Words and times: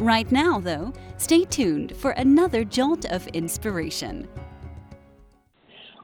Right 0.00 0.32
now, 0.32 0.58
though, 0.58 0.94
stay 1.18 1.44
tuned 1.44 1.94
for 1.94 2.12
another 2.12 2.64
jolt 2.64 3.04
of 3.04 3.26
inspiration. 3.28 4.26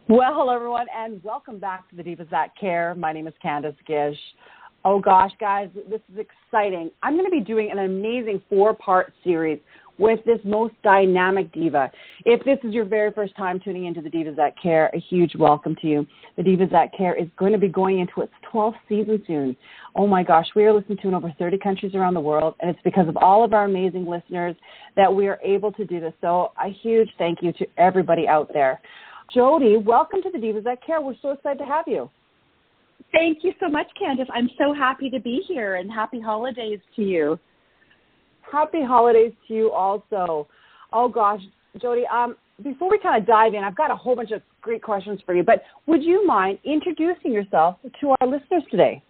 Well, 0.07 0.35
hello, 0.35 0.55
everyone, 0.55 0.85
and 0.95 1.25
welcome 1.25 1.59
back 1.59 1.89
to 1.89 1.97
the 1.97 2.03
Divas 2.03 2.29
That 2.29 2.55
Care. 2.61 2.95
My 2.95 3.15
name 3.15 3.27
is 3.27 3.33
Candace 3.41 3.75
Gish. 3.87 4.19
Oh, 4.85 5.01
gosh, 5.01 5.31
guys, 5.41 5.71
this 5.89 6.03
is 6.13 6.19
exciting. 6.19 6.91
I'm 7.03 7.15
going 7.15 7.25
to 7.25 7.31
be 7.31 7.41
doing 7.41 7.71
an 7.71 7.79
amazing 7.79 8.43
four 8.51 8.75
part 8.75 9.15
series 9.25 9.61
with 9.99 10.25
this 10.25 10.39
most 10.45 10.75
dynamic 10.83 11.53
diva. 11.53 11.91
If 12.25 12.45
this 12.45 12.59
is 12.65 12.75
your 12.75 12.85
very 12.85 13.13
first 13.13 13.35
time 13.37 13.61
tuning 13.61 13.87
into 13.87 14.01
the 14.01 14.11
Divas 14.11 14.37
That 14.37 14.61
Care, 14.61 14.91
a 14.95 14.99
huge 14.99 15.35
welcome 15.35 15.77
to 15.81 15.87
you. 15.87 16.07
The 16.37 16.43
Divas 16.43 16.71
That 16.71 16.93
Care 16.97 17.15
is 17.15 17.29
going 17.39 17.53
to 17.53 17.59
be 17.59 17.69
going 17.69 18.01
into 18.01 18.21
its 18.21 18.33
12th 18.53 18.77
season 18.89 19.23
soon. 19.27 19.57
Oh 19.95 20.07
my 20.07 20.23
gosh, 20.23 20.47
we 20.55 20.65
are 20.65 20.73
listened 20.73 20.99
to 21.03 21.09
in 21.09 21.15
over 21.15 21.33
30 21.39 21.59
countries 21.59 21.95
around 21.95 22.15
the 22.15 22.21
world, 22.21 22.55
and 22.61 22.71
it's 22.71 22.81
because 22.85 23.09
of 23.09 23.17
all 23.17 23.45
of 23.45 23.55
our 23.55 23.65
amazing 23.65 24.07
listeners 24.07 24.55
that 24.97 25.13
we 25.13 25.29
are 25.29 25.39
able 25.43 25.73
to 25.73 25.85
do 25.85 26.01
this. 26.01 26.13
So, 26.21 26.53
a 26.63 26.69
huge 26.69 27.09
thank 27.19 27.43
you 27.43 27.53
to 27.55 27.67
everybody 27.79 28.29
out 28.29 28.51
there. 28.53 28.81
Jody, 29.33 29.77
welcome 29.77 30.23
to 30.23 30.31
the 30.31 30.39
Divas 30.39 30.65
That 30.65 30.85
Care. 30.85 31.01
We're 31.01 31.15
so 31.23 31.31
excited 31.31 31.59
to 31.59 31.65
have 31.65 31.85
you. 31.87 32.11
Thank 33.13 33.45
you 33.45 33.53
so 33.61 33.69
much, 33.69 33.87
Candace. 33.99 34.29
I'm 34.35 34.51
so 34.59 34.75
happy 34.75 35.09
to 35.11 35.21
be 35.21 35.43
here, 35.47 35.77
and 35.77 35.91
happy 35.91 36.21
holidays 36.21 36.81
to 36.97 37.03
you 37.03 37.39
happy 38.51 38.83
holidays 38.83 39.33
to 39.49 39.55
you 39.55 39.73
also. 39.73 40.49
Oh 40.93 41.09
gosh, 41.09 41.41
Jody, 41.81 42.05
um, 42.13 42.37
before 42.63 42.91
we 42.91 42.99
kind 42.99 43.21
of 43.21 43.27
dive 43.27 43.55
in, 43.55 43.63
I've 43.65 43.77
got 43.77 43.91
a 43.91 43.97
whole 43.97 44.17
bunch 44.17 44.31
of 44.31 44.43
great 44.63 44.83
questions 44.83 45.21
for 45.27 45.35
you, 45.35 45.43
but 45.43 45.63
would 45.87 46.03
you 46.03 46.27
mind 46.27 46.59
introducing 46.65 47.33
yourself 47.33 47.77
to 48.01 48.15
our 48.21 48.27
listeners 48.27 48.63
today? 48.71 49.03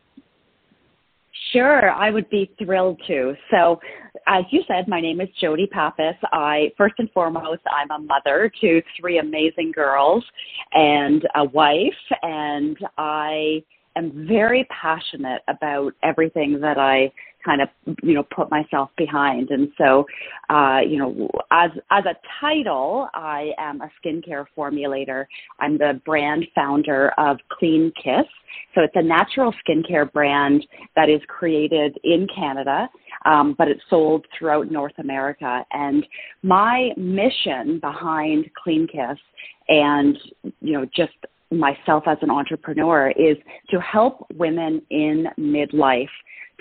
Sure, 1.53 1.91
I 1.91 2.11
would 2.11 2.29
be 2.29 2.51
thrilled 2.59 3.01
to. 3.07 3.34
So, 3.51 3.79
as 4.27 4.45
you 4.51 4.62
said, 4.67 4.89
my 4.89 5.01
name 5.01 5.20
is 5.20 5.29
Jody 5.41 5.67
Pappas. 5.67 6.17
I 6.33 6.73
first 6.77 6.95
and 6.98 7.11
foremost, 7.12 7.61
I'm 7.70 7.91
a 7.91 8.05
mother 8.05 8.51
to 8.61 8.83
three 8.98 9.19
amazing 9.19 9.73
girls 9.73 10.25
and 10.73 11.23
a 11.37 11.45
wife, 11.45 11.95
and 12.23 12.77
I 12.98 13.62
am 13.97 14.27
very 14.27 14.67
passionate 14.70 15.42
about 15.48 15.92
everything 16.03 16.61
that 16.61 16.79
I 16.79 17.12
kind 17.47 17.62
of 17.62 17.69
you 18.02 18.14
know 18.14 18.25
put 18.25 18.50
myself 18.50 18.91
behind. 18.97 19.50
And 19.50 19.69
so 19.78 20.05
uh 20.50 20.80
you 20.86 20.98
know 20.98 21.30
as 21.50 21.70
as 21.91 22.05
a 22.05 22.16
title 22.41 23.08
i 23.14 23.52
am 23.58 23.80
a 23.80 23.91
skincare 23.98 24.44
formulator. 24.56 25.27
I'm 25.61 25.78
the 25.78 26.00
brand 26.05 26.47
founder 26.55 27.12
of 27.17 27.39
clean 27.50 27.92
kiss. 28.02 28.27
So 28.74 28.83
it's 28.83 28.97
a 28.97 29.02
natural 29.02 29.55
skincare 29.67 30.12
brand 30.12 30.67
that 30.97 31.08
is 31.08 31.20
created 31.28 31.98
in 32.05 32.27
canada 32.34 32.89
um, 33.24 33.55
but 33.56 33.69
it's 33.69 33.83
sold 33.89 34.27
throughout 34.36 34.70
north 34.70 34.98
america. 34.98 35.64
And 35.72 36.06
my 36.42 36.91
mission 36.97 37.78
behind 37.80 38.50
clean 38.62 38.86
kiss 38.86 39.19
and 39.69 40.19
you 40.61 40.72
know 40.72 40.86
just 40.94 41.12
myself 41.50 42.05
as 42.06 42.19
an 42.22 42.30
entrepreneur 42.30 43.11
is 43.11 43.36
to 43.70 43.80
help 43.80 44.27
women 44.34 44.83
in 44.91 45.27
midlife 45.39 46.08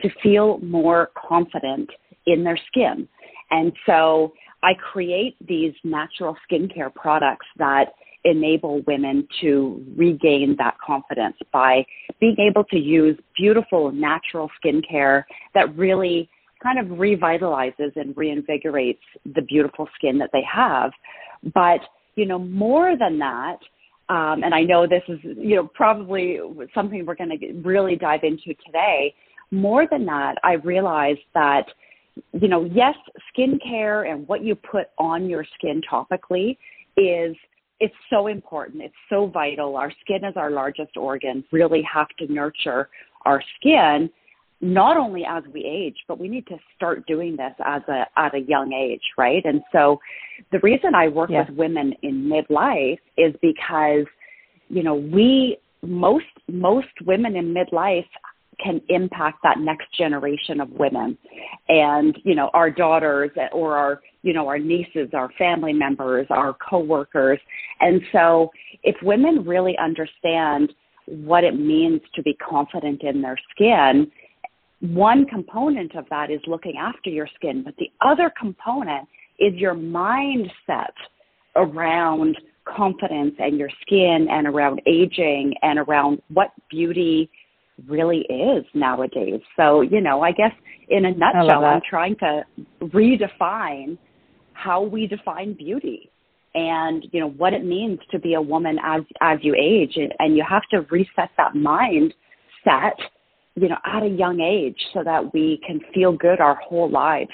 to 0.02 0.10
feel 0.22 0.60
more 0.60 1.10
confident 1.16 1.90
in 2.26 2.44
their 2.44 2.58
skin. 2.68 3.08
And 3.52 3.72
so 3.86 4.34
I 4.64 4.74
create 4.74 5.36
these 5.48 5.74
natural 5.84 6.36
skincare 6.50 6.94
products 6.94 7.46
that 7.58 7.94
enable 8.24 8.82
women 8.88 9.28
to 9.40 9.84
regain 9.96 10.56
that 10.58 10.76
confidence 10.86 11.38
by 11.54 11.86
being 12.20 12.36
able 12.40 12.64
to 12.66 12.78
use 12.78 13.18
beautiful 13.38 13.92
natural 13.92 14.50
skincare 14.64 15.24
that 15.54 15.76
really 15.78 16.28
kind 16.62 16.80
of 16.80 16.98
revitalizes 16.98 17.96
and 17.96 18.16
reinvigorates 18.16 18.98
the 19.36 19.42
beautiful 19.44 19.88
skin 19.96 20.18
that 20.18 20.32
they 20.34 20.44
have. 20.52 20.92
But, 21.54 21.82
you 22.16 22.26
know, 22.26 22.40
more 22.40 22.98
than 22.98 23.20
that, 23.20 23.58
um, 24.10 24.44
and 24.44 24.54
I 24.54 24.62
know 24.62 24.88
this 24.88 25.04
is, 25.08 25.20
you 25.24 25.56
know, 25.56 25.70
probably 25.74 26.40
something 26.74 27.06
we're 27.06 27.16
going 27.16 27.38
to 27.40 27.54
really 27.64 27.96
dive 27.96 28.22
into 28.24 28.56
today, 28.66 29.14
more 29.56 29.88
than 29.90 30.06
that, 30.06 30.36
I 30.44 30.54
realized 30.54 31.20
that, 31.34 31.66
you 32.34 32.48
know, 32.48 32.66
yes, 32.66 32.96
skincare 33.36 34.10
and 34.10 34.28
what 34.28 34.44
you 34.44 34.56
put 34.56 34.88
on 34.98 35.30
your 35.30 35.46
skin 35.58 35.82
topically 35.92 36.58
is 36.98 37.36
it's 37.80 37.96
so 38.10 38.28
important. 38.28 38.82
It's 38.82 38.94
so 39.10 39.28
vital. 39.28 39.76
Our 39.76 39.92
skin 40.02 40.24
is 40.24 40.36
our 40.38 40.52
largest 40.52 40.96
organ. 40.96 41.44
Really 41.52 41.82
have 41.92 42.08
to 42.20 42.32
nurture 42.32 42.90
our 43.26 43.44
skin 43.58 44.10
not 44.62 44.96
only 44.96 45.26
as 45.28 45.44
we 45.54 45.66
age, 45.66 45.98
but 46.08 46.18
we 46.18 46.30
need 46.30 46.48
to 46.48 46.56
start 46.76 47.06
doing 47.06 47.36
this 47.36 47.52
as 47.66 47.82
a 47.90 48.06
at 48.18 48.34
a 48.34 48.40
young 48.40 48.72
age, 48.72 49.02
right? 49.18 49.44
And 49.44 49.62
so 49.74 50.00
the 50.54 50.60
reason 50.60 50.96
I 50.96 51.10
work 51.10 51.30
with 51.30 51.50
women 51.50 51.94
in 52.04 52.24
midlife 52.30 53.00
is 53.18 53.36
because 53.42 54.06
you 54.70 54.84
know, 54.84 54.96
we 54.96 55.58
most 55.82 56.26
most 56.52 56.88
women 57.06 57.36
in 57.36 57.54
midlife 57.54 58.08
can 58.64 58.82
impact 58.90 59.40
that 59.44 59.60
next 59.60 59.88
generation 59.98 60.62
of 60.62 60.70
women. 60.72 61.18
And 61.70 62.18
you 62.24 62.36
know 62.36 62.50
our 62.54 62.70
daughters 62.70 63.32
or 63.52 63.78
our 63.78 64.02
you 64.22 64.34
know 64.34 64.48
our 64.48 64.60
nieces 64.60 65.10
our 65.14 65.30
family 65.38 65.74
members 65.74 66.28
our 66.30 66.56
coworkers. 66.70 67.40
And 67.80 68.02
so 68.12 68.52
if 68.84 68.96
women 69.02 69.46
really 69.46 69.78
understand 69.78 70.74
what 71.06 71.44
it 71.44 71.60
means 71.60 72.02
to 72.16 72.24
be 72.24 72.34
confident 72.36 73.04
in 73.04 73.22
their 73.22 73.38
skin 73.52 74.12
one 74.82 75.26
component 75.26 75.96
of 75.96 76.06
that 76.10 76.30
is 76.30 76.42
looking 76.48 76.78
after 76.78 77.10
your 77.10 77.28
skin 77.36 77.64
but 77.64 77.76
the 77.78 77.90
other 78.02 78.32
component 78.40 79.08
is 79.40 79.54
your 79.54 79.76
mindset 79.76 80.92
around 81.56 82.38
confidence 82.66 83.36
and 83.40 83.58
your 83.58 83.70
skin 83.82 84.28
and 84.30 84.48
around 84.48 84.82
aging 84.86 85.54
and 85.62 85.80
around 85.80 86.22
what 86.30 86.52
beauty 86.70 87.30
really 87.88 88.20
is 88.30 88.66
nowadays. 88.74 89.42
So, 89.56 89.82
you 89.82 90.02
know, 90.02 90.22
I 90.22 90.32
guess 90.32 90.52
in 90.90 91.06
a 91.06 91.12
nutshell, 91.12 91.66
I'm 91.66 91.82
trying 91.88 92.16
to 92.18 92.44
redefine 92.82 93.98
how 94.54 94.82
we 94.82 95.08
define 95.08 95.54
beauty 95.54 96.10
and, 96.54 97.06
you 97.12 97.20
know, 97.20 97.30
what 97.32 97.54
it 97.54 97.66
means 97.66 98.00
to 98.12 98.20
be 98.20 98.36
a 98.36 98.42
woman 98.42 98.78
as, 98.84 99.02
as 99.22 99.40
you 99.42 99.56
age. 99.60 99.94
And, 99.98 100.14
and 100.20 100.38
you 100.38 100.46
have 100.48 100.64
to 100.72 100.82
reset 100.90 101.30
that 101.38 101.56
mind 101.56 102.14
set, 102.64 102.98
you 103.56 103.68
know, 103.68 103.78
at 103.86 104.04
a 104.04 104.08
young 104.08 104.40
age 104.40 104.78
so 104.94 105.04
that 105.04 105.34
we 105.34 105.60
can 105.68 105.82
feel 105.94 106.14
good 106.14 106.40
our 106.40 106.56
whole 106.56 106.90
lives 106.90 107.32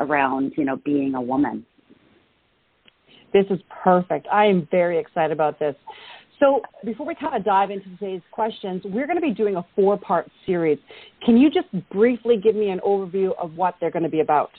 around, 0.00 0.52
you 0.56 0.64
know, 0.64 0.76
being 0.84 1.14
a 1.14 1.20
woman. 1.20 1.64
This 3.32 3.46
is 3.50 3.58
perfect. 3.82 4.26
I 4.32 4.46
am 4.46 4.68
very 4.70 4.98
excited 4.98 5.32
about 5.32 5.58
this. 5.58 5.74
So 6.40 6.62
before 6.84 7.06
we 7.06 7.14
kind 7.14 7.34
of 7.34 7.44
dive 7.44 7.70
into 7.70 7.88
today's 7.98 8.22
questions, 8.30 8.82
we're 8.84 9.06
going 9.06 9.16
to 9.16 9.22
be 9.22 9.34
doing 9.34 9.56
a 9.56 9.66
four-part 9.74 10.30
series. 10.46 10.78
Can 11.24 11.36
you 11.36 11.50
just 11.50 11.66
briefly 11.90 12.36
give 12.42 12.54
me 12.54 12.70
an 12.70 12.80
overview 12.86 13.30
of 13.40 13.54
what 13.54 13.74
they're 13.80 13.90
going 13.90 14.04
to 14.04 14.08
be 14.08 14.20
about? 14.20 14.50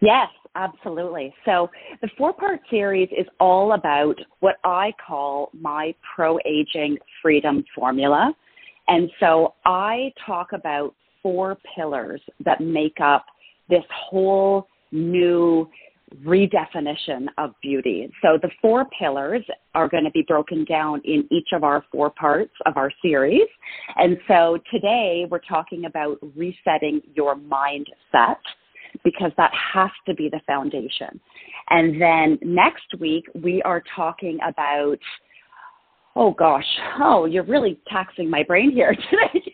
Yes, 0.00 0.28
absolutely. 0.54 1.34
So 1.44 1.68
the 2.00 2.08
four-part 2.16 2.60
series 2.70 3.08
is 3.10 3.26
all 3.40 3.74
about 3.74 4.16
what 4.40 4.56
I 4.64 4.92
call 5.06 5.50
my 5.52 5.94
pro-aging 6.14 6.98
freedom 7.20 7.64
formula. 7.74 8.32
And 8.86 9.10
so 9.20 9.54
I 9.66 10.12
talk 10.24 10.52
about 10.52 10.94
four 11.22 11.58
pillars 11.76 12.22
that 12.44 12.60
make 12.60 13.00
up 13.02 13.26
this 13.68 13.84
whole 14.08 14.66
new 14.92 15.68
redefinition 16.24 17.26
of 17.36 17.54
beauty. 17.62 18.10
So 18.22 18.38
the 18.40 18.50
four 18.60 18.86
pillars 18.98 19.44
are 19.74 19.88
going 19.88 20.04
to 20.04 20.10
be 20.10 20.24
broken 20.26 20.64
down 20.64 21.00
in 21.04 21.26
each 21.30 21.48
of 21.52 21.64
our 21.64 21.84
four 21.92 22.10
parts 22.10 22.52
of 22.66 22.76
our 22.76 22.90
series. 23.02 23.48
And 23.96 24.18
so 24.26 24.58
today 24.72 25.26
we're 25.30 25.40
talking 25.40 25.84
about 25.84 26.18
resetting 26.36 27.02
your 27.14 27.36
mindset 27.36 28.36
because 29.04 29.32
that 29.36 29.52
has 29.74 29.90
to 30.06 30.14
be 30.14 30.28
the 30.28 30.40
foundation. 30.46 31.20
And 31.70 32.00
then 32.00 32.38
next 32.42 32.86
week 32.98 33.24
we 33.34 33.62
are 33.62 33.82
talking 33.94 34.38
about 34.46 34.98
Oh 36.16 36.32
gosh, 36.32 36.66
oh, 37.00 37.26
you're 37.26 37.44
really 37.44 37.78
taxing 37.86 38.28
my 38.28 38.42
brain 38.42 38.72
here 38.72 38.92
today. 39.10 39.52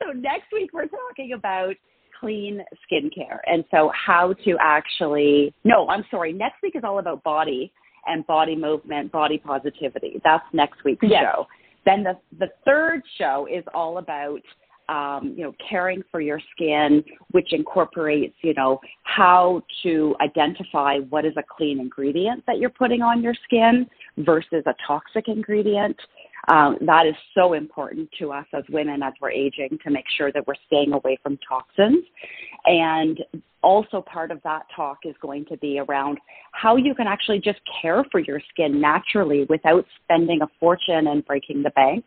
So 0.00 0.12
next 0.12 0.44
week 0.52 0.70
we're 0.72 0.86
talking 0.86 1.32
about 1.32 1.74
clean 2.20 2.62
skincare. 2.84 3.38
And 3.46 3.64
so, 3.70 3.90
how 3.94 4.34
to 4.44 4.56
actually, 4.60 5.54
no, 5.64 5.88
I'm 5.88 6.04
sorry, 6.10 6.32
next 6.32 6.62
week 6.62 6.76
is 6.76 6.84
all 6.84 6.98
about 6.98 7.22
body. 7.24 7.72
and 8.06 8.26
body 8.26 8.56
movement, 8.56 9.12
body 9.12 9.38
positivity. 9.38 10.20
That's 10.24 10.44
next 10.52 10.84
week's 10.84 11.06
yes. 11.08 11.22
show. 11.22 11.46
Then 11.84 12.02
the 12.02 12.14
the 12.38 12.48
third 12.64 13.02
show 13.18 13.46
is 13.50 13.64
all 13.74 13.98
about 13.98 14.40
um, 14.90 15.34
you 15.36 15.44
know, 15.44 15.54
caring 15.68 16.02
for 16.10 16.20
your 16.20 16.40
skin, 16.52 17.04
which 17.30 17.52
incorporates, 17.52 18.34
you 18.42 18.54
know, 18.54 18.80
how 19.04 19.62
to 19.84 20.16
identify 20.20 20.98
what 21.10 21.24
is 21.24 21.32
a 21.36 21.44
clean 21.56 21.78
ingredient 21.78 22.42
that 22.46 22.58
you're 22.58 22.70
putting 22.70 23.00
on 23.00 23.22
your 23.22 23.34
skin 23.44 23.86
versus 24.18 24.64
a 24.66 24.74
toxic 24.86 25.28
ingredient. 25.28 25.96
Um, 26.50 26.78
that 26.80 27.06
is 27.06 27.14
so 27.32 27.52
important 27.52 28.08
to 28.18 28.32
us 28.32 28.46
as 28.52 28.64
women 28.70 29.04
as 29.04 29.12
we're 29.20 29.30
aging 29.30 29.78
to 29.84 29.90
make 29.90 30.06
sure 30.16 30.32
that 30.32 30.44
we're 30.48 30.54
staying 30.66 30.92
away 30.92 31.16
from 31.22 31.38
toxins. 31.48 32.04
And 32.64 33.20
also 33.62 34.00
part 34.00 34.32
of 34.32 34.40
that 34.42 34.62
talk 34.74 34.98
is 35.04 35.14
going 35.22 35.44
to 35.46 35.56
be 35.58 35.78
around 35.78 36.18
how 36.50 36.74
you 36.74 36.92
can 36.92 37.06
actually 37.06 37.38
just 37.38 37.60
care 37.80 38.04
for 38.10 38.18
your 38.18 38.40
skin 38.50 38.80
naturally 38.80 39.46
without 39.48 39.84
spending 40.02 40.42
a 40.42 40.48
fortune 40.58 41.06
and 41.06 41.24
breaking 41.24 41.62
the 41.62 41.70
bank. 41.70 42.04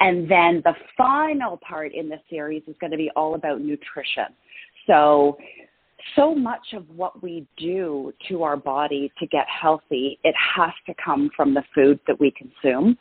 And 0.00 0.28
then 0.28 0.62
the 0.64 0.74
final 0.96 1.56
part 1.58 1.94
in 1.94 2.08
the 2.08 2.18
series 2.28 2.62
is 2.66 2.74
going 2.80 2.90
to 2.90 2.96
be 2.96 3.10
all 3.14 3.36
about 3.36 3.60
nutrition. 3.60 4.26
So, 4.88 5.38
so 6.16 6.34
much 6.34 6.72
of 6.72 6.84
what 6.90 7.22
we 7.22 7.46
do 7.56 8.12
to 8.28 8.42
our 8.42 8.56
body 8.56 9.12
to 9.20 9.26
get 9.28 9.46
healthy, 9.48 10.18
it 10.24 10.34
has 10.56 10.72
to 10.86 10.94
come 11.04 11.30
from 11.36 11.54
the 11.54 11.62
food 11.72 12.00
that 12.08 12.18
we 12.18 12.32
consume. 12.32 12.98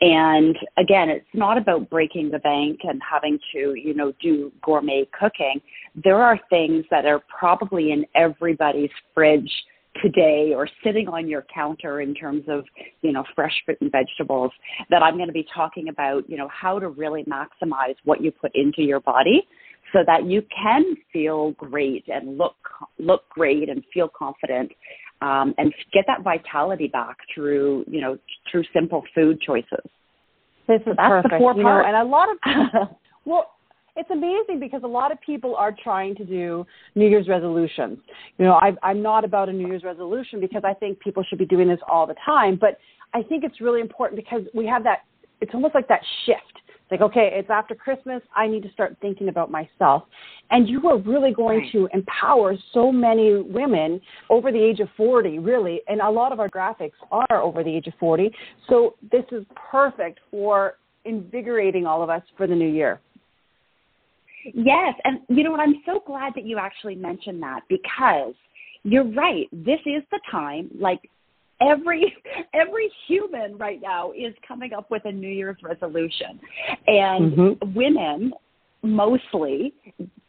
And 0.00 0.56
again, 0.78 1.10
it's 1.10 1.26
not 1.34 1.58
about 1.58 1.90
breaking 1.90 2.30
the 2.30 2.38
bank 2.38 2.80
and 2.84 3.00
having 3.08 3.38
to, 3.52 3.74
you 3.74 3.94
know, 3.94 4.12
do 4.20 4.50
gourmet 4.62 5.06
cooking. 5.18 5.60
There 5.94 6.22
are 6.22 6.38
things 6.48 6.84
that 6.90 7.04
are 7.04 7.20
probably 7.38 7.92
in 7.92 8.06
everybody's 8.14 8.90
fridge 9.14 9.50
today 10.02 10.52
or 10.54 10.68
sitting 10.84 11.08
on 11.08 11.28
your 11.28 11.44
counter 11.52 12.00
in 12.00 12.14
terms 12.14 12.44
of, 12.48 12.64
you 13.02 13.12
know, 13.12 13.24
fresh 13.34 13.52
fruit 13.64 13.78
and 13.80 13.92
vegetables 13.92 14.52
that 14.88 15.02
I'm 15.02 15.16
going 15.16 15.26
to 15.26 15.32
be 15.32 15.46
talking 15.54 15.88
about, 15.88 16.28
you 16.30 16.36
know, 16.36 16.48
how 16.48 16.78
to 16.78 16.88
really 16.88 17.24
maximize 17.24 17.96
what 18.04 18.22
you 18.22 18.30
put 18.30 18.52
into 18.54 18.82
your 18.82 19.00
body 19.00 19.46
so 19.92 20.00
that 20.06 20.26
you 20.26 20.42
can 20.42 20.96
feel 21.12 21.52
great 21.52 22.04
and 22.08 22.38
look 22.38 22.56
look 22.98 23.28
great 23.30 23.68
and 23.68 23.82
feel 23.92 24.08
confident 24.08 24.70
um, 25.22 25.54
and 25.58 25.72
get 25.92 26.04
that 26.06 26.22
vitality 26.22 26.88
back 26.88 27.16
through 27.34 27.84
you 27.88 28.00
know 28.00 28.18
through 28.50 28.64
simple 28.72 29.02
food 29.14 29.40
choices. 29.40 29.84
This 30.68 30.80
is 30.82 30.94
that's 30.96 31.08
perfect. 31.08 31.34
the 31.34 31.38
four 31.38 31.54
you. 31.54 31.62
Know, 31.62 31.82
and 31.84 31.96
a 31.96 32.04
lot 32.04 32.28
of 32.30 32.88
well, 33.24 33.52
it's 33.96 34.10
amazing 34.10 34.60
because 34.60 34.82
a 34.84 34.88
lot 34.88 35.12
of 35.12 35.20
people 35.20 35.56
are 35.56 35.74
trying 35.82 36.14
to 36.16 36.24
do 36.24 36.64
New 36.94 37.08
Year's 37.08 37.28
resolutions. 37.28 37.98
You 38.38 38.46
know, 38.46 38.54
I, 38.54 38.72
I'm 38.82 39.02
not 39.02 39.24
about 39.24 39.48
a 39.48 39.52
New 39.52 39.66
Year's 39.66 39.84
resolution 39.84 40.40
because 40.40 40.62
I 40.64 40.74
think 40.74 41.00
people 41.00 41.24
should 41.28 41.38
be 41.38 41.46
doing 41.46 41.68
this 41.68 41.80
all 41.90 42.06
the 42.06 42.14
time, 42.24 42.56
but 42.60 42.78
I 43.12 43.22
think 43.22 43.44
it's 43.44 43.60
really 43.60 43.80
important 43.80 44.20
because 44.22 44.42
we 44.54 44.66
have 44.66 44.84
that. 44.84 45.00
It's 45.40 45.52
almost 45.54 45.74
like 45.74 45.88
that 45.88 46.00
shift 46.26 46.59
like, 46.90 47.00
okay, 47.00 47.30
it's 47.32 47.50
after 47.50 47.74
Christmas. 47.74 48.22
I 48.34 48.46
need 48.46 48.62
to 48.64 48.70
start 48.72 48.96
thinking 49.00 49.28
about 49.28 49.50
myself. 49.50 50.04
And 50.50 50.68
you 50.68 50.88
are 50.88 50.98
really 50.98 51.32
going 51.32 51.60
right. 51.60 51.72
to 51.72 51.88
empower 51.92 52.56
so 52.72 52.90
many 52.90 53.42
women 53.42 54.00
over 54.28 54.50
the 54.50 54.62
age 54.62 54.80
of 54.80 54.88
40, 54.96 55.38
really. 55.38 55.80
And 55.88 56.00
a 56.00 56.10
lot 56.10 56.32
of 56.32 56.40
our 56.40 56.48
graphics 56.48 56.92
are 57.10 57.40
over 57.40 57.62
the 57.62 57.74
age 57.74 57.86
of 57.86 57.94
40. 58.00 58.30
So 58.68 58.94
this 59.10 59.24
is 59.30 59.44
perfect 59.70 60.20
for 60.30 60.74
invigorating 61.04 61.86
all 61.86 62.02
of 62.02 62.10
us 62.10 62.22
for 62.36 62.46
the 62.46 62.54
new 62.54 62.68
year. 62.68 63.00
Yes. 64.54 64.94
And 65.04 65.20
you 65.28 65.44
know 65.44 65.50
what? 65.52 65.60
I'm 65.60 65.82
so 65.86 66.02
glad 66.06 66.32
that 66.34 66.44
you 66.44 66.58
actually 66.58 66.94
mentioned 66.94 67.42
that 67.42 67.60
because 67.68 68.34
you're 68.82 69.10
right. 69.12 69.46
This 69.52 69.80
is 69.86 70.02
the 70.10 70.20
time, 70.30 70.70
like 70.78 71.00
every 71.60 72.14
every 72.54 72.90
human 73.06 73.56
right 73.58 73.80
now 73.82 74.12
is 74.12 74.34
coming 74.46 74.72
up 74.72 74.90
with 74.90 75.02
a 75.04 75.12
New 75.12 75.28
Year's 75.28 75.58
resolution, 75.62 76.40
and 76.86 77.32
mm-hmm. 77.32 77.74
women 77.74 78.32
mostly 78.82 79.74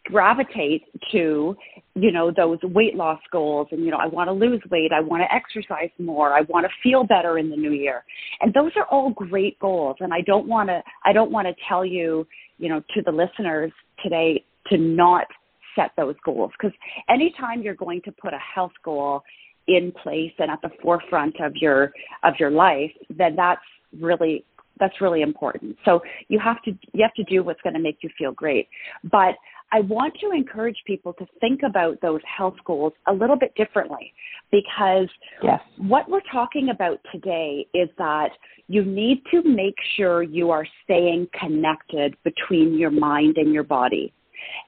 gravitate 0.05 0.83
to 1.11 1.55
you 1.95 2.11
know 2.11 2.31
those 2.35 2.57
weight 2.63 2.95
loss 2.95 3.19
goals 3.31 3.67
and 3.71 3.83
you 3.83 3.91
know 3.91 3.97
I 3.97 4.07
want 4.07 4.27
to 4.27 4.33
lose 4.33 4.61
weight, 4.69 4.91
I 4.93 4.99
want 4.99 5.23
to 5.23 5.33
exercise 5.33 5.89
more, 5.99 6.33
I 6.33 6.41
want 6.41 6.65
to 6.65 6.71
feel 6.83 7.03
better 7.03 7.37
in 7.37 7.49
the 7.49 7.55
new 7.55 7.71
year. 7.71 8.03
And 8.41 8.53
those 8.53 8.71
are 8.75 8.85
all 8.85 9.11
great 9.11 9.57
goals 9.59 9.97
and 9.99 10.13
I 10.13 10.21
don't 10.21 10.47
want 10.47 10.69
to 10.69 10.81
I 11.05 11.13
don't 11.13 11.31
want 11.31 11.47
to 11.47 11.53
tell 11.67 11.85
you, 11.85 12.27
you 12.57 12.69
know, 12.69 12.81
to 12.93 13.01
the 13.03 13.11
listeners 13.11 13.71
today 14.03 14.43
to 14.67 14.77
not 14.77 15.27
set 15.75 15.91
those 15.95 16.15
goals 16.25 16.51
because 16.59 16.75
anytime 17.09 17.61
you're 17.61 17.75
going 17.75 18.01
to 18.03 18.11
put 18.11 18.33
a 18.33 18.39
health 18.39 18.73
goal 18.83 19.23
in 19.67 19.91
place 19.91 20.33
and 20.39 20.49
at 20.49 20.61
the 20.61 20.71
forefront 20.81 21.39
of 21.41 21.55
your 21.55 21.91
of 22.23 22.33
your 22.39 22.51
life, 22.51 22.91
then 23.09 23.35
that's 23.35 23.61
really 23.99 24.45
that's 24.79 24.99
really 24.99 25.21
important. 25.21 25.77
So 25.85 26.01
you 26.27 26.39
have 26.39 26.61
to 26.63 26.71
you 26.93 27.03
have 27.03 27.13
to 27.13 27.23
do 27.23 27.43
what's 27.43 27.61
going 27.61 27.75
to 27.75 27.79
make 27.79 27.99
you 28.01 28.09
feel 28.17 28.31
great. 28.31 28.67
But 29.03 29.35
I 29.73 29.79
want 29.81 30.15
to 30.19 30.31
encourage 30.31 30.77
people 30.85 31.13
to 31.13 31.25
think 31.39 31.61
about 31.65 32.01
those 32.01 32.19
health 32.25 32.57
goals 32.65 32.91
a 33.07 33.13
little 33.13 33.37
bit 33.37 33.55
differently 33.55 34.13
because 34.51 35.07
yes. 35.41 35.61
what 35.77 36.09
we're 36.09 36.19
talking 36.29 36.69
about 36.69 36.99
today 37.13 37.65
is 37.73 37.87
that 37.97 38.31
you 38.67 38.83
need 38.83 39.21
to 39.31 39.41
make 39.43 39.75
sure 39.95 40.23
you 40.23 40.51
are 40.51 40.65
staying 40.83 41.27
connected 41.39 42.15
between 42.23 42.77
your 42.77 42.91
mind 42.91 43.37
and 43.37 43.53
your 43.53 43.63
body. 43.63 44.11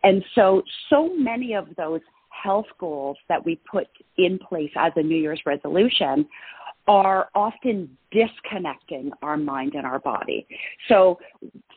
And 0.04 0.24
so 0.36 0.62
so 0.90 1.14
many 1.18 1.54
of 1.54 1.68
those 1.76 2.02
health 2.44 2.68
goals 2.80 3.18
that 3.30 3.44
we 3.44 3.60
put 3.70 3.88
in 4.18 4.38
place 4.38 4.72
as 4.76 4.92
a 4.96 5.02
New 5.02 5.18
Year's 5.18 5.42
resolution 5.46 6.28
are 6.88 7.30
often 7.34 7.98
disconnecting 8.12 9.10
our 9.22 9.38
mind 9.38 9.74
and 9.74 9.86
our 9.86 10.00
body. 10.00 10.46
So, 10.90 11.18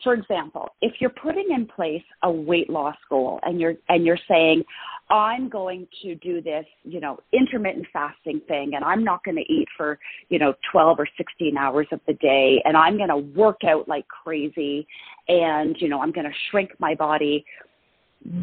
for 0.03 0.13
example, 0.13 0.69
if 0.81 0.95
you're 0.99 1.09
putting 1.09 1.47
in 1.51 1.65
place 1.65 2.03
a 2.23 2.31
weight 2.31 2.69
loss 2.69 2.97
goal 3.09 3.39
and 3.43 3.59
you're 3.59 3.75
and 3.87 4.05
you're 4.05 4.19
saying, 4.27 4.63
I'm 5.09 5.47
going 5.47 5.87
to 6.03 6.15
do 6.15 6.41
this, 6.41 6.65
you 6.83 6.99
know, 6.99 7.19
intermittent 7.31 7.87
fasting 7.93 8.41
thing 8.49 8.73
and 8.75 8.83
I'm 8.83 9.05
not 9.05 9.23
going 9.23 9.37
to 9.37 9.53
eat 9.53 9.67
for, 9.77 9.97
you 10.27 10.37
know, 10.37 10.53
12 10.69 10.99
or 10.99 11.07
16 11.17 11.55
hours 11.57 11.87
of 11.93 12.01
the 12.07 12.13
day 12.15 12.61
and 12.65 12.75
I'm 12.75 12.97
going 12.97 13.09
to 13.09 13.17
work 13.17 13.63
out 13.63 13.87
like 13.87 14.05
crazy 14.09 14.85
and, 15.29 15.77
you 15.79 15.87
know, 15.87 16.01
I'm 16.01 16.11
going 16.11 16.25
to 16.25 16.37
shrink 16.51 16.71
my 16.79 16.93
body 16.93 17.45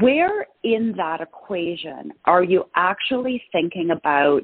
where 0.00 0.46
in 0.62 0.94
that 0.96 1.20
equation 1.20 2.12
are 2.24 2.42
you 2.42 2.64
actually 2.74 3.42
thinking 3.52 3.90
about, 3.90 4.42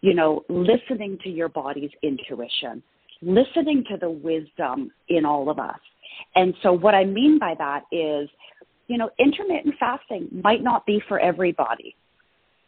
you 0.00 0.14
know, 0.14 0.42
listening 0.48 1.18
to 1.22 1.28
your 1.28 1.48
body's 1.48 1.90
intuition, 2.02 2.82
listening 3.22 3.84
to 3.90 3.96
the 3.96 4.10
wisdom 4.10 4.90
in 5.08 5.24
all 5.24 5.50
of 5.50 5.58
us? 5.58 5.78
And 6.34 6.54
so, 6.62 6.72
what 6.72 6.94
I 6.94 7.04
mean 7.04 7.38
by 7.38 7.54
that 7.58 7.82
is, 7.92 8.28
you 8.88 8.98
know, 8.98 9.10
intermittent 9.18 9.74
fasting 9.78 10.28
might 10.42 10.62
not 10.62 10.86
be 10.86 11.00
for 11.08 11.18
everybody. 11.18 11.94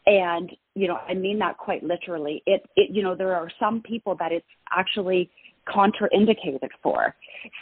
And, 0.07 0.51
you 0.75 0.89
know, 0.89 0.99
I 1.09 1.15
mean 1.15 1.39
that 1.41 1.59
quite 1.59 1.83
literally. 1.83 2.43
It, 2.47 2.65
it 2.77 2.91
you 2.91 3.03
know, 3.03 3.15
there 3.15 3.35
are 3.35 3.51
some 3.61 3.83
people 3.83 4.17
that 4.19 4.33
it's 4.33 4.47
actually 4.77 5.31
contraindicated 5.69 6.71
for. 6.83 7.15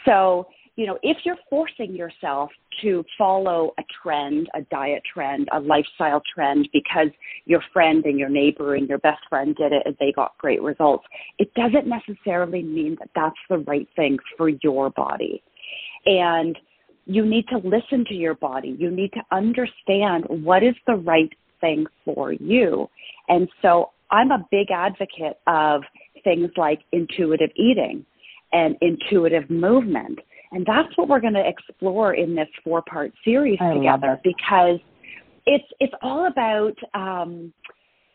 So, 0.05 0.47
you 0.77 0.85
know, 0.85 0.97
if 1.01 1.17
you're 1.25 1.37
forcing 1.49 1.95
yourself 1.95 2.51
to 2.83 3.03
follow 3.17 3.73
a 3.79 3.83
trend, 4.01 4.47
a 4.53 4.61
diet 4.61 5.01
trend, 5.11 5.49
a 5.51 5.59
lifestyle 5.59 6.21
trend 6.33 6.69
because 6.71 7.07
your 7.45 7.61
friend 7.73 8.05
and 8.05 8.19
your 8.19 8.29
neighbor 8.29 8.75
and 8.75 8.87
your 8.87 8.99
best 8.99 9.21
friend 9.27 9.55
did 9.55 9.71
it 9.73 9.81
and 9.85 9.97
they 9.99 10.11
got 10.11 10.37
great 10.37 10.61
results, 10.61 11.03
it 11.39 11.51
doesn't 11.55 11.87
necessarily 11.87 12.61
mean 12.61 12.95
that 12.99 13.09
that's 13.15 13.39
the 13.49 13.57
right 13.57 13.87
thing 13.95 14.19
for 14.37 14.49
your 14.49 14.91
body. 14.91 15.41
And 16.05 16.55
you 17.07 17.25
need 17.25 17.47
to 17.47 17.57
listen 17.57 18.05
to 18.09 18.13
your 18.13 18.35
body. 18.35 18.75
You 18.77 18.91
need 18.91 19.13
to 19.13 19.21
understand 19.31 20.25
what 20.29 20.61
is 20.61 20.75
the 20.85 20.95
right 20.95 21.33
thing 21.59 21.87
for 22.05 22.33
you. 22.33 22.87
And 23.29 23.49
so 23.63 23.93
I'm 24.11 24.29
a 24.29 24.45
big 24.51 24.69
advocate 24.69 25.39
of 25.47 25.81
things 26.23 26.51
like 26.55 26.81
intuitive 26.91 27.49
eating 27.55 28.05
and 28.53 28.75
intuitive 28.81 29.49
movement 29.49 30.19
and 30.51 30.65
that's 30.65 30.95
what 30.97 31.07
we're 31.07 31.19
going 31.19 31.33
to 31.33 31.47
explore 31.47 32.13
in 32.13 32.35
this 32.35 32.47
four 32.63 32.81
part 32.81 33.11
series 33.23 33.57
I 33.61 33.73
together 33.73 34.19
because 34.23 34.79
it's 35.45 35.67
it's 35.79 35.93
all 36.01 36.27
about 36.27 36.75
um, 36.93 37.53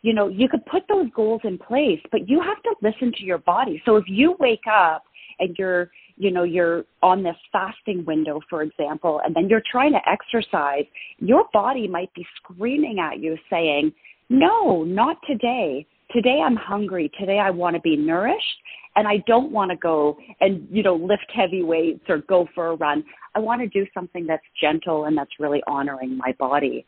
you 0.02 0.12
know, 0.12 0.28
you 0.28 0.48
could 0.48 0.66
put 0.66 0.82
those 0.88 1.06
goals 1.14 1.40
in 1.44 1.58
place, 1.58 2.00
but 2.10 2.28
you 2.28 2.40
have 2.40 2.60
to 2.64 2.74
listen 2.82 3.12
to 3.12 3.24
your 3.24 3.38
body. 3.38 3.80
So 3.86 3.96
if 3.96 4.04
you 4.08 4.34
wake 4.40 4.64
up 4.70 5.04
and 5.38 5.56
you're 5.58 5.90
you 6.16 6.30
know 6.30 6.42
you're 6.42 6.84
on 7.02 7.22
this 7.22 7.36
fasting 7.50 8.04
window 8.04 8.40
for 8.50 8.62
example 8.62 9.20
and 9.24 9.34
then 9.34 9.48
you're 9.48 9.62
trying 9.70 9.92
to 9.92 10.00
exercise 10.08 10.84
your 11.18 11.46
body 11.52 11.88
might 11.88 12.12
be 12.14 12.24
screaming 12.36 12.98
at 12.98 13.18
you 13.18 13.36
saying 13.48 13.90
no 14.28 14.84
not 14.84 15.16
today 15.26 15.86
today 16.12 16.40
i'm 16.44 16.56
hungry 16.56 17.10
today 17.18 17.38
i 17.38 17.50
want 17.50 17.74
to 17.74 17.80
be 17.80 17.96
nourished 17.96 18.58
and 18.94 19.08
I 19.08 19.22
don't 19.26 19.50
want 19.50 19.70
to 19.70 19.76
go 19.76 20.18
and 20.40 20.66
you 20.70 20.82
know 20.82 20.94
lift 20.94 21.26
heavy 21.34 21.62
weights 21.62 22.04
or 22.08 22.18
go 22.18 22.48
for 22.54 22.68
a 22.68 22.76
run. 22.76 23.04
I 23.34 23.38
want 23.38 23.62
to 23.62 23.68
do 23.68 23.86
something 23.94 24.26
that's 24.26 24.42
gentle 24.60 25.06
and 25.06 25.16
that's 25.16 25.30
really 25.40 25.62
honoring 25.66 26.16
my 26.16 26.34
body. 26.38 26.84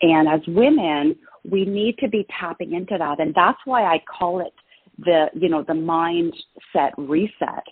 And 0.00 0.28
as 0.28 0.40
women, 0.46 1.16
we 1.50 1.64
need 1.64 1.98
to 1.98 2.08
be 2.08 2.26
tapping 2.38 2.74
into 2.74 2.96
that, 2.98 3.18
and 3.18 3.34
that's 3.34 3.58
why 3.64 3.84
I 3.84 4.00
call 4.18 4.40
it 4.40 4.52
the 4.98 5.26
you 5.34 5.48
know 5.48 5.62
the 5.62 5.72
mindset 5.72 6.92
reset 6.96 7.64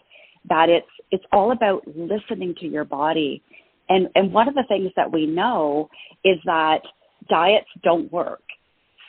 that 0.48 0.68
it's 0.68 0.86
it's 1.10 1.24
all 1.32 1.52
about 1.52 1.82
listening 1.86 2.54
to 2.60 2.66
your 2.66 2.84
body 2.84 3.42
and 3.88 4.08
and 4.14 4.32
one 4.32 4.48
of 4.48 4.54
the 4.54 4.64
things 4.68 4.92
that 4.96 5.12
we 5.12 5.26
know 5.26 5.88
is 6.24 6.36
that 6.44 6.80
diets 7.28 7.66
don't 7.82 8.10
work 8.12 8.42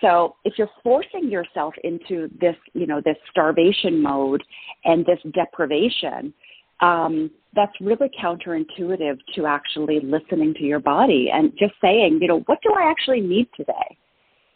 so 0.01 0.35
if 0.43 0.53
you're 0.57 0.69
forcing 0.83 1.29
yourself 1.29 1.73
into 1.83 2.29
this 2.39 2.55
you 2.73 2.85
know 2.85 3.01
this 3.03 3.17
starvation 3.29 4.01
mode 4.01 4.43
and 4.85 5.05
this 5.05 5.19
deprivation 5.33 6.33
um, 6.79 7.31
that's 7.55 7.73
really 7.81 8.09
counterintuitive 8.21 9.17
to 9.35 9.45
actually 9.47 9.99
listening 10.01 10.53
to 10.55 10.63
your 10.63 10.79
body 10.79 11.29
and 11.33 11.51
just 11.57 11.73
saying 11.81 12.19
you 12.21 12.27
know 12.27 12.39
what 12.45 12.59
do 12.61 12.73
i 12.73 12.89
actually 12.89 13.21
need 13.21 13.47
today? 13.55 13.97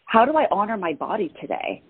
How 0.05 0.25
do 0.25 0.37
i 0.37 0.45
honor 0.51 0.77
my 0.77 0.93
body 0.93 1.33
today? 1.39 1.81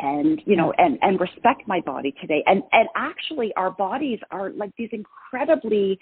And 0.00 0.42
you 0.44 0.56
know 0.56 0.72
and 0.76 0.98
and 1.02 1.20
respect 1.20 1.62
my 1.66 1.80
body 1.80 2.14
today. 2.20 2.42
And 2.46 2.62
and 2.72 2.88
actually 2.96 3.52
our 3.56 3.70
bodies 3.70 4.18
are 4.30 4.50
like 4.50 4.72
these 4.76 4.90
incredibly 4.92 5.98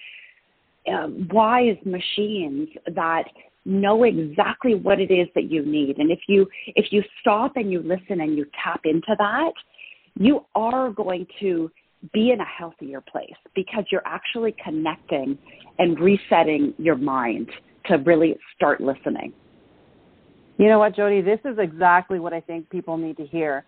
uh, 0.92 1.08
wise 1.30 1.76
machines 1.84 2.68
that 2.94 3.24
know 3.64 4.04
exactly 4.04 4.74
what 4.74 5.00
it 5.00 5.12
is 5.12 5.28
that 5.34 5.50
you 5.50 5.64
need 5.64 5.98
and 5.98 6.10
if 6.10 6.20
you 6.28 6.46
if 6.74 6.86
you 6.90 7.02
stop 7.20 7.52
and 7.56 7.70
you 7.70 7.80
listen 7.80 8.20
and 8.20 8.36
you 8.36 8.44
tap 8.62 8.80
into 8.84 9.14
that 9.18 9.52
you 10.18 10.40
are 10.54 10.90
going 10.90 11.26
to 11.40 11.70
be 12.12 12.32
in 12.32 12.40
a 12.40 12.44
healthier 12.44 13.00
place 13.00 13.30
because 13.54 13.84
you're 13.92 14.06
actually 14.06 14.54
connecting 14.64 15.38
and 15.78 16.00
resetting 16.00 16.74
your 16.78 16.96
mind 16.96 17.48
to 17.86 17.96
really 17.98 18.36
start 18.56 18.80
listening 18.80 19.32
you 20.58 20.68
know 20.68 20.78
what, 20.78 20.94
Jody? 20.94 21.22
This 21.22 21.40
is 21.44 21.58
exactly 21.58 22.20
what 22.20 22.32
I 22.32 22.40
think 22.40 22.68
people 22.70 22.96
need 22.96 23.16
to 23.16 23.26
hear. 23.26 23.64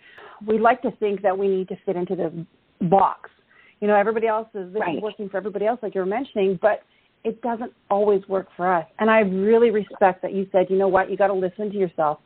We 0.47 0.59
like 0.59 0.83
to 0.83 0.91
think 0.93 1.23
that 1.23 1.37
we 1.37 1.49
need 1.49 1.69
to 1.69 1.77
fit 1.85 1.97
into 1.97 2.15
the 2.15 2.47
box. 2.87 3.31
You 3.81 3.89
know, 3.89 3.97
everybody 3.97 4.27
else 4.27 4.49
is 4.55 4.73
right. 4.75 5.03
working 5.03 5.29
for 5.29 5.39
everybody 5.39 5.67
else, 5.67 5.81
like 5.83 5.95
you 5.95 6.01
were 6.01 6.07
mentioning, 6.07 6.59
but 6.61 6.83
it 7.25 7.41
doesn't 7.43 7.73
always 7.91 8.27
work 8.29 8.49
for 8.57 8.73
us. 8.73 8.87
And 8.99 9.11
I 9.11 9.21
really 9.21 9.71
respect 9.71 10.23
that 10.23 10.35
you 10.35 10.47
said, 10.53 10.67
you 10.69 10.77
know 10.77 10.89
what, 10.89 11.11
you 11.11 11.17
got 11.17 11.29
to 11.29 11.35
listen 11.35 11.71
to 11.71 11.77
yourself 11.77 12.19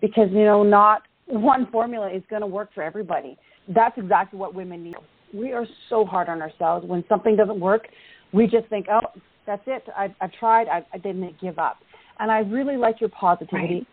because 0.00 0.28
you 0.30 0.44
know 0.44 0.62
not 0.62 1.02
one 1.26 1.66
formula 1.70 2.10
is 2.10 2.22
going 2.30 2.42
to 2.42 2.46
work 2.46 2.70
for 2.74 2.82
everybody. 2.82 3.36
That's 3.68 3.96
exactly 3.98 4.38
what 4.38 4.54
women 4.54 4.84
need. 4.84 4.96
We 5.32 5.52
are 5.52 5.66
so 5.88 6.04
hard 6.04 6.28
on 6.28 6.40
ourselves 6.40 6.86
when 6.86 7.04
something 7.08 7.36
doesn't 7.36 7.58
work. 7.58 7.88
We 8.32 8.46
just 8.46 8.68
think, 8.68 8.86
oh, 8.90 9.00
that's 9.46 9.62
it. 9.66 9.84
I, 9.96 10.14
I 10.20 10.28
tried. 10.38 10.68
I, 10.68 10.86
I 10.92 10.98
didn't 10.98 11.40
give 11.40 11.58
up. 11.58 11.78
And 12.20 12.30
I 12.30 12.40
really 12.40 12.76
like 12.76 13.00
your 13.00 13.10
positivity. 13.10 13.74
Right. 13.74 13.86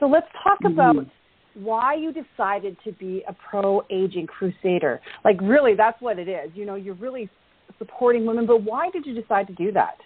So 0.00 0.06
let's 0.06 0.26
talk 0.42 0.58
mm-hmm. 0.60 0.72
about 0.72 1.06
why 1.54 1.94
you 1.94 2.12
decided 2.12 2.76
to 2.84 2.92
be 2.92 3.22
a 3.28 3.34
pro 3.48 3.82
aging 3.90 4.26
crusader. 4.26 5.00
Like, 5.24 5.40
really, 5.40 5.74
that's 5.76 6.00
what 6.00 6.18
it 6.18 6.28
is. 6.28 6.50
You 6.54 6.66
know, 6.66 6.74
you're 6.74 6.94
really 6.94 7.28
supporting 7.78 8.26
women, 8.26 8.46
but 8.46 8.62
why 8.62 8.90
did 8.90 9.06
you 9.06 9.14
decide 9.20 9.46
to 9.48 9.52
do 9.54 9.72
that? 9.72 9.96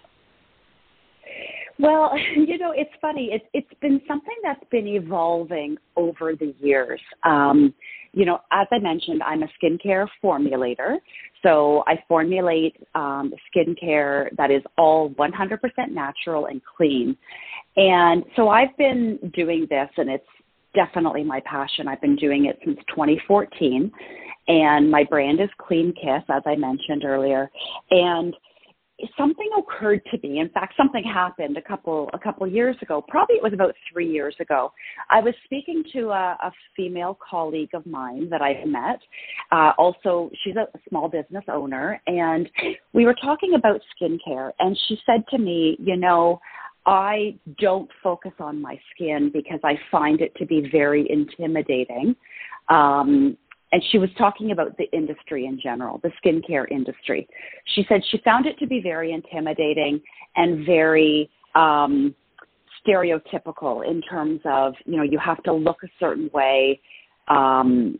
Well, 1.79 2.11
you 2.35 2.57
know, 2.57 2.73
it's 2.75 2.91
funny. 3.01 3.29
It, 3.31 3.43
it's 3.53 3.79
been 3.81 4.01
something 4.07 4.35
that's 4.43 4.63
been 4.71 4.87
evolving 4.87 5.77
over 5.95 6.35
the 6.35 6.53
years. 6.59 7.01
Um, 7.23 7.73
you 8.13 8.25
know, 8.25 8.39
as 8.51 8.67
I 8.71 8.79
mentioned, 8.79 9.23
I'm 9.23 9.43
a 9.43 9.47
skincare 9.61 10.07
formulator. 10.23 10.97
So 11.41 11.83
I 11.87 11.95
formulate 12.07 12.75
um, 12.95 13.33
skincare 13.53 14.35
that 14.37 14.49
is 14.49 14.61
all 14.77 15.09
100% 15.11 15.59
natural 15.89 16.45
and 16.45 16.61
clean. 16.77 17.17
And 17.75 18.23
so 18.35 18.49
I've 18.49 18.75
been 18.77 19.19
doing 19.33 19.67
this, 19.69 19.89
and 19.97 20.09
it's 20.09 20.23
definitely 20.73 21.23
my 21.23 21.41
passion. 21.45 21.87
I've 21.87 22.01
been 22.01 22.15
doing 22.15 22.45
it 22.45 22.59
since 22.63 22.77
2014. 22.89 23.91
And 24.47 24.91
my 24.91 25.03
brand 25.03 25.39
is 25.39 25.49
Clean 25.57 25.93
Kiss, 25.93 26.23
as 26.29 26.43
I 26.45 26.55
mentioned 26.55 27.05
earlier. 27.05 27.49
And 27.91 28.35
something 29.17 29.49
occurred 29.57 30.01
to 30.11 30.27
me. 30.27 30.39
In 30.39 30.49
fact, 30.49 30.73
something 30.77 31.03
happened 31.03 31.57
a 31.57 31.61
couple 31.61 32.09
a 32.13 32.19
couple 32.19 32.45
years 32.47 32.75
ago. 32.81 33.03
Probably 33.07 33.35
it 33.35 33.43
was 33.43 33.53
about 33.53 33.73
three 33.91 34.09
years 34.09 34.35
ago. 34.39 34.71
I 35.09 35.19
was 35.19 35.33
speaking 35.45 35.83
to 35.93 36.09
a, 36.09 36.37
a 36.41 36.51
female 36.75 37.17
colleague 37.29 37.71
of 37.73 37.85
mine 37.85 38.29
that 38.29 38.41
I 38.41 38.63
met. 38.65 38.99
Uh, 39.51 39.71
also, 39.77 40.29
she's 40.43 40.55
a 40.55 40.67
small 40.89 41.09
business 41.09 41.43
owner, 41.51 42.01
and 42.07 42.49
we 42.93 43.05
were 43.05 43.15
talking 43.15 43.55
about 43.55 43.81
skincare. 43.99 44.51
And 44.59 44.77
she 44.87 44.97
said 45.05 45.23
to 45.29 45.37
me, 45.37 45.77
"You 45.79 45.97
know." 45.97 46.39
I 46.85 47.35
don't 47.59 47.89
focus 48.01 48.33
on 48.39 48.61
my 48.61 48.79
skin 48.93 49.31
because 49.33 49.59
I 49.63 49.79
find 49.89 50.21
it 50.21 50.35
to 50.35 50.45
be 50.45 50.69
very 50.71 51.09
intimidating. 51.09 52.15
Um, 52.69 53.37
and 53.71 53.83
she 53.91 53.97
was 53.97 54.09
talking 54.17 54.51
about 54.51 54.77
the 54.77 54.89
industry 54.91 55.45
in 55.45 55.59
general, 55.59 55.99
the 56.03 56.11
skincare 56.23 56.69
industry. 56.69 57.27
She 57.73 57.85
said 57.89 58.01
she 58.11 58.19
found 58.19 58.45
it 58.45 58.57
to 58.59 58.67
be 58.67 58.81
very 58.81 59.11
intimidating 59.11 59.99
and 60.35 60.65
very 60.65 61.29
um, 61.55 62.13
stereotypical 62.85 63.87
in 63.89 64.01
terms 64.01 64.41
of, 64.45 64.73
you 64.85 64.97
know, 64.97 65.03
you 65.03 65.17
have 65.17 65.41
to 65.43 65.53
look 65.53 65.77
a 65.83 65.87
certain 65.99 66.29
way. 66.33 66.79
Um, 67.29 67.99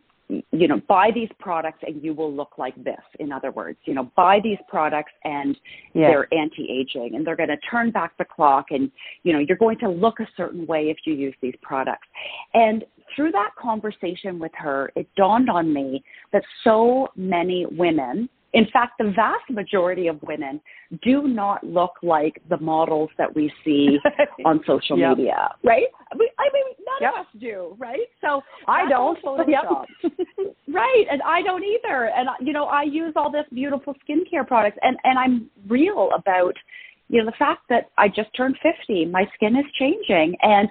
you 0.51 0.67
know, 0.67 0.81
buy 0.87 1.11
these 1.13 1.29
products 1.39 1.79
and 1.85 2.03
you 2.03 2.13
will 2.13 2.33
look 2.33 2.57
like 2.57 2.81
this. 2.83 3.01
In 3.19 3.31
other 3.31 3.51
words, 3.51 3.77
you 3.85 3.93
know, 3.93 4.11
buy 4.15 4.39
these 4.43 4.57
products 4.67 5.11
and 5.23 5.55
yes. 5.93 6.11
they're 6.11 6.33
anti-aging 6.33 7.15
and 7.15 7.25
they're 7.25 7.35
going 7.35 7.49
to 7.49 7.57
turn 7.69 7.91
back 7.91 8.17
the 8.17 8.25
clock 8.25 8.67
and, 8.71 8.91
you 9.23 9.33
know, 9.33 9.39
you're 9.39 9.57
going 9.57 9.79
to 9.79 9.89
look 9.89 10.19
a 10.19 10.27
certain 10.35 10.65
way 10.65 10.89
if 10.89 10.97
you 11.05 11.13
use 11.13 11.35
these 11.41 11.55
products. 11.61 12.07
And 12.53 12.83
through 13.15 13.31
that 13.31 13.51
conversation 13.59 14.39
with 14.39 14.51
her, 14.55 14.91
it 14.95 15.07
dawned 15.15 15.49
on 15.49 15.73
me 15.73 16.03
that 16.31 16.43
so 16.63 17.07
many 17.15 17.65
women 17.71 18.29
in 18.53 18.67
fact, 18.71 18.93
the 18.99 19.11
vast 19.15 19.49
majority 19.49 20.07
of 20.07 20.21
women 20.21 20.61
do 21.01 21.27
not 21.27 21.63
look 21.63 21.93
like 22.03 22.39
the 22.49 22.57
models 22.57 23.09
that 23.17 23.35
we 23.35 23.51
see 23.65 23.97
on 24.45 24.61
social 24.67 24.97
yep. 24.97 25.17
media, 25.17 25.49
right? 25.63 25.87
I 26.11 26.15
mean, 26.15 26.29
I 26.37 26.49
mean 26.53 26.63
none 26.85 27.01
yep. 27.01 27.13
of 27.13 27.19
us 27.21 27.41
do, 27.41 27.75
right? 27.79 28.07
So 28.21 28.41
I 28.67 28.87
don't. 28.87 29.17
Yep. 29.47 30.13
right, 30.73 31.05
and 31.09 31.21
I 31.23 31.41
don't 31.41 31.63
either. 31.63 32.11
And 32.15 32.29
you 32.41 32.53
know, 32.53 32.65
I 32.65 32.83
use 32.83 33.13
all 33.15 33.31
this 33.31 33.45
beautiful 33.51 33.95
skincare 34.07 34.47
products, 34.47 34.77
and 34.83 34.97
and 35.03 35.17
I'm 35.17 35.49
real 35.67 36.09
about 36.15 36.53
you 37.09 37.19
know 37.19 37.25
the 37.25 37.37
fact 37.37 37.63
that 37.69 37.89
I 37.97 38.07
just 38.07 38.29
turned 38.37 38.57
50, 38.61 39.05
my 39.05 39.25
skin 39.33 39.55
is 39.55 39.65
changing, 39.79 40.35
and 40.43 40.69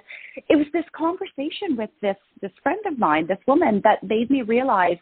it 0.49 0.55
was 0.55 0.67
this 0.71 0.85
conversation 0.95 1.75
with 1.77 1.89
this 2.01 2.17
this 2.41 2.51
friend 2.61 2.79
of 2.85 2.97
mine, 2.97 3.27
this 3.27 3.39
woman, 3.45 3.81
that 3.83 4.03
made 4.03 4.29
me 4.29 4.41
realize 4.41 4.97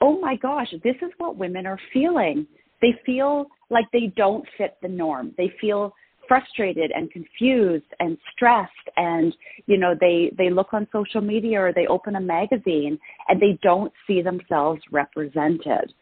oh 0.00 0.20
my 0.20 0.36
gosh, 0.36 0.72
this 0.84 0.96
is 1.02 1.10
what 1.18 1.36
women 1.36 1.66
are 1.66 1.78
feeling. 1.92 2.46
They 2.82 2.94
feel 3.04 3.46
like 3.70 3.86
they 3.92 4.12
don't 4.16 4.44
fit 4.58 4.76
the 4.82 4.88
norm. 4.88 5.32
They 5.36 5.52
feel 5.60 5.92
frustrated 6.28 6.90
and 6.94 7.10
confused 7.10 7.86
and 8.00 8.18
stressed 8.32 8.72
and 8.96 9.34
you 9.66 9.78
know 9.78 9.94
they 10.00 10.32
they 10.36 10.50
look 10.50 10.72
on 10.72 10.86
social 10.92 11.20
media 11.20 11.60
or 11.60 11.72
they 11.72 11.86
open 11.86 12.16
a 12.16 12.20
magazine 12.20 12.98
and 13.28 13.40
they 13.40 13.58
don't 13.62 13.92
see 14.06 14.22
themselves 14.22 14.80
represented 14.90 15.92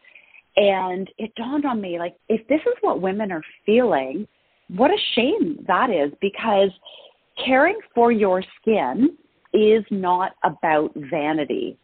and 0.56 1.10
it 1.18 1.34
dawned 1.34 1.64
on 1.64 1.80
me 1.80 1.98
like 1.98 2.14
if 2.28 2.46
this 2.48 2.60
is 2.66 2.74
what 2.80 3.02
women 3.02 3.30
are 3.30 3.42
feeling 3.66 4.26
what 4.68 4.90
a 4.90 4.96
shame 5.14 5.62
that 5.66 5.90
is 5.90 6.10
because 6.20 6.70
caring 7.44 7.78
for 7.94 8.10
your 8.10 8.42
skin 8.60 9.16
is 9.52 9.84
not 9.90 10.32
about 10.42 10.90
vanity 11.10 11.76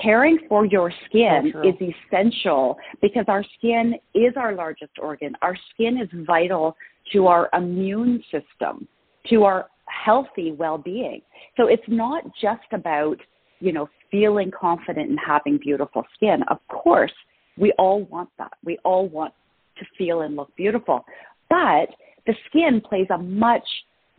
caring 0.00 0.38
for 0.48 0.64
your 0.64 0.92
skin 1.06 1.52
is 1.64 1.74
essential 1.80 2.78
because 3.00 3.24
our 3.28 3.44
skin 3.58 3.94
is 4.14 4.32
our 4.36 4.54
largest 4.54 4.92
organ. 4.98 5.34
Our 5.42 5.56
skin 5.72 5.98
is 6.00 6.08
vital 6.26 6.76
to 7.12 7.26
our 7.26 7.48
immune 7.52 8.22
system, 8.30 8.88
to 9.28 9.44
our 9.44 9.68
healthy 9.86 10.52
well-being. 10.52 11.20
So 11.56 11.66
it's 11.66 11.82
not 11.88 12.24
just 12.40 12.66
about, 12.72 13.16
you 13.60 13.72
know, 13.72 13.88
feeling 14.10 14.50
confident 14.58 15.10
and 15.10 15.18
having 15.24 15.58
beautiful 15.58 16.04
skin. 16.14 16.42
Of 16.48 16.58
course, 16.68 17.12
we 17.58 17.72
all 17.78 18.04
want 18.04 18.30
that. 18.38 18.52
We 18.64 18.78
all 18.84 19.08
want 19.08 19.34
to 19.78 19.84
feel 19.98 20.22
and 20.22 20.36
look 20.36 20.54
beautiful. 20.56 21.04
But 21.50 21.88
the 22.26 22.34
skin 22.48 22.80
plays 22.80 23.08
a 23.10 23.18
much 23.18 23.66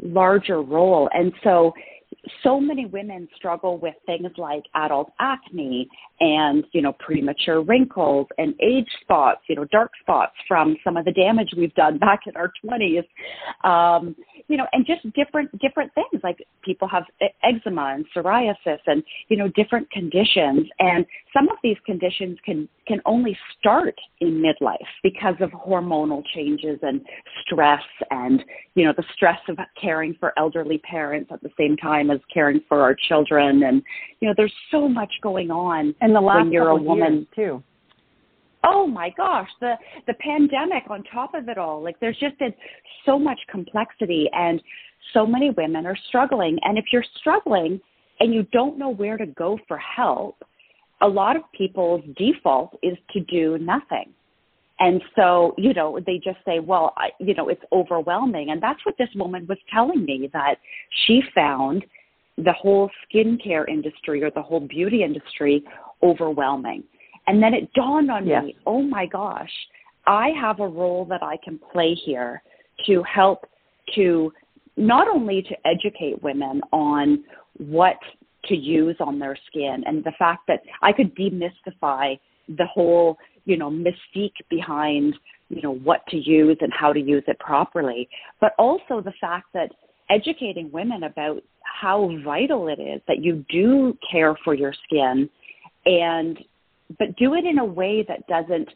larger 0.01 0.61
role. 0.61 1.09
And 1.13 1.33
so 1.43 1.73
so 2.43 2.59
many 2.59 2.85
women 2.85 3.27
struggle 3.35 3.77
with 3.77 3.95
things 4.05 4.31
like 4.37 4.63
adult 4.75 5.11
acne 5.19 5.89
and 6.19 6.63
you 6.71 6.81
know 6.81 6.93
premature 6.93 7.61
wrinkles 7.61 8.27
and 8.37 8.53
age 8.61 8.87
spots 9.01 9.41
you 9.47 9.55
know 9.55 9.65
dark 9.65 9.91
spots 10.01 10.33
from 10.47 10.75
some 10.83 10.95
of 10.95 11.05
the 11.05 11.11
damage 11.11 11.49
we've 11.57 11.73
done 11.73 11.97
back 11.97 12.21
in 12.27 12.35
our 12.35 12.51
20s 12.63 13.03
um, 13.67 14.15
you 14.47 14.57
know, 14.57 14.67
and 14.73 14.85
just 14.85 15.01
different 15.13 15.57
different 15.59 15.91
things. 15.93 16.21
Like 16.23 16.45
people 16.63 16.87
have 16.87 17.03
eczema 17.43 17.95
and 17.95 18.05
psoriasis 18.15 18.79
and 18.87 19.03
you 19.29 19.37
know 19.37 19.47
different 19.49 19.89
conditions, 19.91 20.67
and 20.79 21.05
some 21.35 21.49
of 21.49 21.57
these 21.63 21.77
conditions 21.85 22.37
can 22.45 22.67
can 22.87 22.99
only 23.05 23.37
start 23.57 23.95
in 24.21 24.41
midlife 24.41 24.77
because 25.03 25.35
of 25.39 25.49
hormonal 25.51 26.23
changes 26.33 26.79
and 26.81 27.01
stress 27.45 27.83
and 28.11 28.43
you 28.75 28.85
know 28.85 28.93
the 28.95 29.03
stress 29.15 29.39
of 29.47 29.57
caring 29.79 30.15
for 30.19 30.33
elderly 30.37 30.79
parents 30.79 31.31
at 31.31 31.41
the 31.41 31.49
same 31.57 31.77
time 31.77 32.11
as 32.11 32.19
caring 32.33 32.61
for 32.67 32.81
our 32.81 32.95
children. 33.07 33.63
And 33.63 33.81
you 34.19 34.27
know 34.27 34.33
there's 34.35 34.53
so 34.71 34.87
much 34.87 35.11
going 35.21 35.51
on 35.51 35.95
and 36.01 36.15
the 36.15 36.21
last 36.21 36.43
when 36.43 36.51
you're 36.51 36.69
a 36.69 36.75
woman. 36.75 37.27
too 37.35 37.63
oh 38.63 38.87
my 38.87 39.11
gosh, 39.15 39.49
the 39.59 39.75
the 40.07 40.13
pandemic 40.15 40.83
on 40.89 41.03
top 41.03 41.33
of 41.33 41.49
it 41.49 41.57
all. 41.57 41.83
Like 41.83 41.99
there's 41.99 42.17
just 42.17 42.37
been 42.39 42.53
so 43.05 43.19
much 43.19 43.39
complexity 43.49 44.29
and 44.33 44.61
so 45.13 45.25
many 45.25 45.49
women 45.51 45.85
are 45.85 45.97
struggling. 46.07 46.57
And 46.63 46.77
if 46.77 46.85
you're 46.91 47.05
struggling 47.19 47.79
and 48.19 48.33
you 48.33 48.43
don't 48.51 48.77
know 48.77 48.89
where 48.89 49.17
to 49.17 49.25
go 49.25 49.59
for 49.67 49.77
help, 49.77 50.43
a 51.01 51.07
lot 51.07 51.35
of 51.35 51.43
people's 51.55 52.03
default 52.17 52.77
is 52.81 52.97
to 53.11 53.19
do 53.21 53.57
nothing. 53.57 54.13
And 54.79 55.01
so, 55.15 55.53
you 55.57 55.73
know, 55.73 55.99
they 56.05 56.19
just 56.23 56.39
say, 56.45 56.59
well, 56.59 56.93
I, 56.97 57.09
you 57.19 57.33
know, 57.35 57.47
it's 57.49 57.61
overwhelming. 57.71 58.49
And 58.49 58.61
that's 58.61 58.83
what 58.85 58.95
this 58.97 59.09
woman 59.15 59.45
was 59.47 59.57
telling 59.71 60.03
me 60.03 60.29
that 60.33 60.55
she 61.05 61.21
found 61.35 61.85
the 62.37 62.53
whole 62.53 62.89
skincare 63.05 63.67
industry 63.69 64.23
or 64.23 64.31
the 64.31 64.41
whole 64.41 64.59
beauty 64.59 65.03
industry 65.03 65.63
overwhelming. 66.01 66.83
And 67.27 67.41
then 67.41 67.53
it 67.53 67.71
dawned 67.73 68.11
on 68.11 68.27
yes. 68.27 68.43
me, 68.43 68.55
oh 68.65 68.81
my 68.81 69.05
gosh, 69.05 69.51
I 70.05 70.29
have 70.39 70.59
a 70.59 70.67
role 70.67 71.05
that 71.05 71.23
I 71.23 71.37
can 71.43 71.59
play 71.71 71.93
here 71.93 72.41
to 72.85 73.03
help 73.03 73.45
to 73.95 74.31
not 74.75 75.07
only 75.07 75.41
to 75.43 75.55
educate 75.65 76.21
women 76.23 76.61
on 76.71 77.23
what 77.57 77.97
to 78.45 78.55
use 78.55 78.95
on 78.99 79.19
their 79.19 79.37
skin 79.47 79.83
and 79.85 80.03
the 80.03 80.11
fact 80.19 80.47
that 80.47 80.61
I 80.81 80.91
could 80.91 81.15
demystify 81.15 82.19
the 82.49 82.65
whole, 82.65 83.17
you 83.45 83.55
know, 83.57 83.69
mystique 83.69 84.35
behind, 84.49 85.15
you 85.49 85.61
know, 85.61 85.75
what 85.75 86.05
to 86.07 86.17
use 86.17 86.57
and 86.59 86.73
how 86.73 86.91
to 86.91 86.99
use 86.99 87.23
it 87.27 87.39
properly, 87.39 88.09
but 88.41 88.53
also 88.57 89.01
the 89.01 89.13
fact 89.21 89.47
that 89.53 89.71
educating 90.09 90.71
women 90.71 91.03
about 91.03 91.41
how 91.63 92.11
vital 92.23 92.67
it 92.67 92.79
is 92.79 93.01
that 93.07 93.23
you 93.23 93.45
do 93.49 93.97
care 94.11 94.35
for 94.43 94.53
your 94.53 94.73
skin 94.85 95.29
and 95.85 96.39
but 96.99 97.15
do 97.17 97.33
it 97.33 97.45
in 97.45 97.59
a 97.59 97.65
way 97.65 98.05
that 98.07 98.27
doesn't 98.27 98.69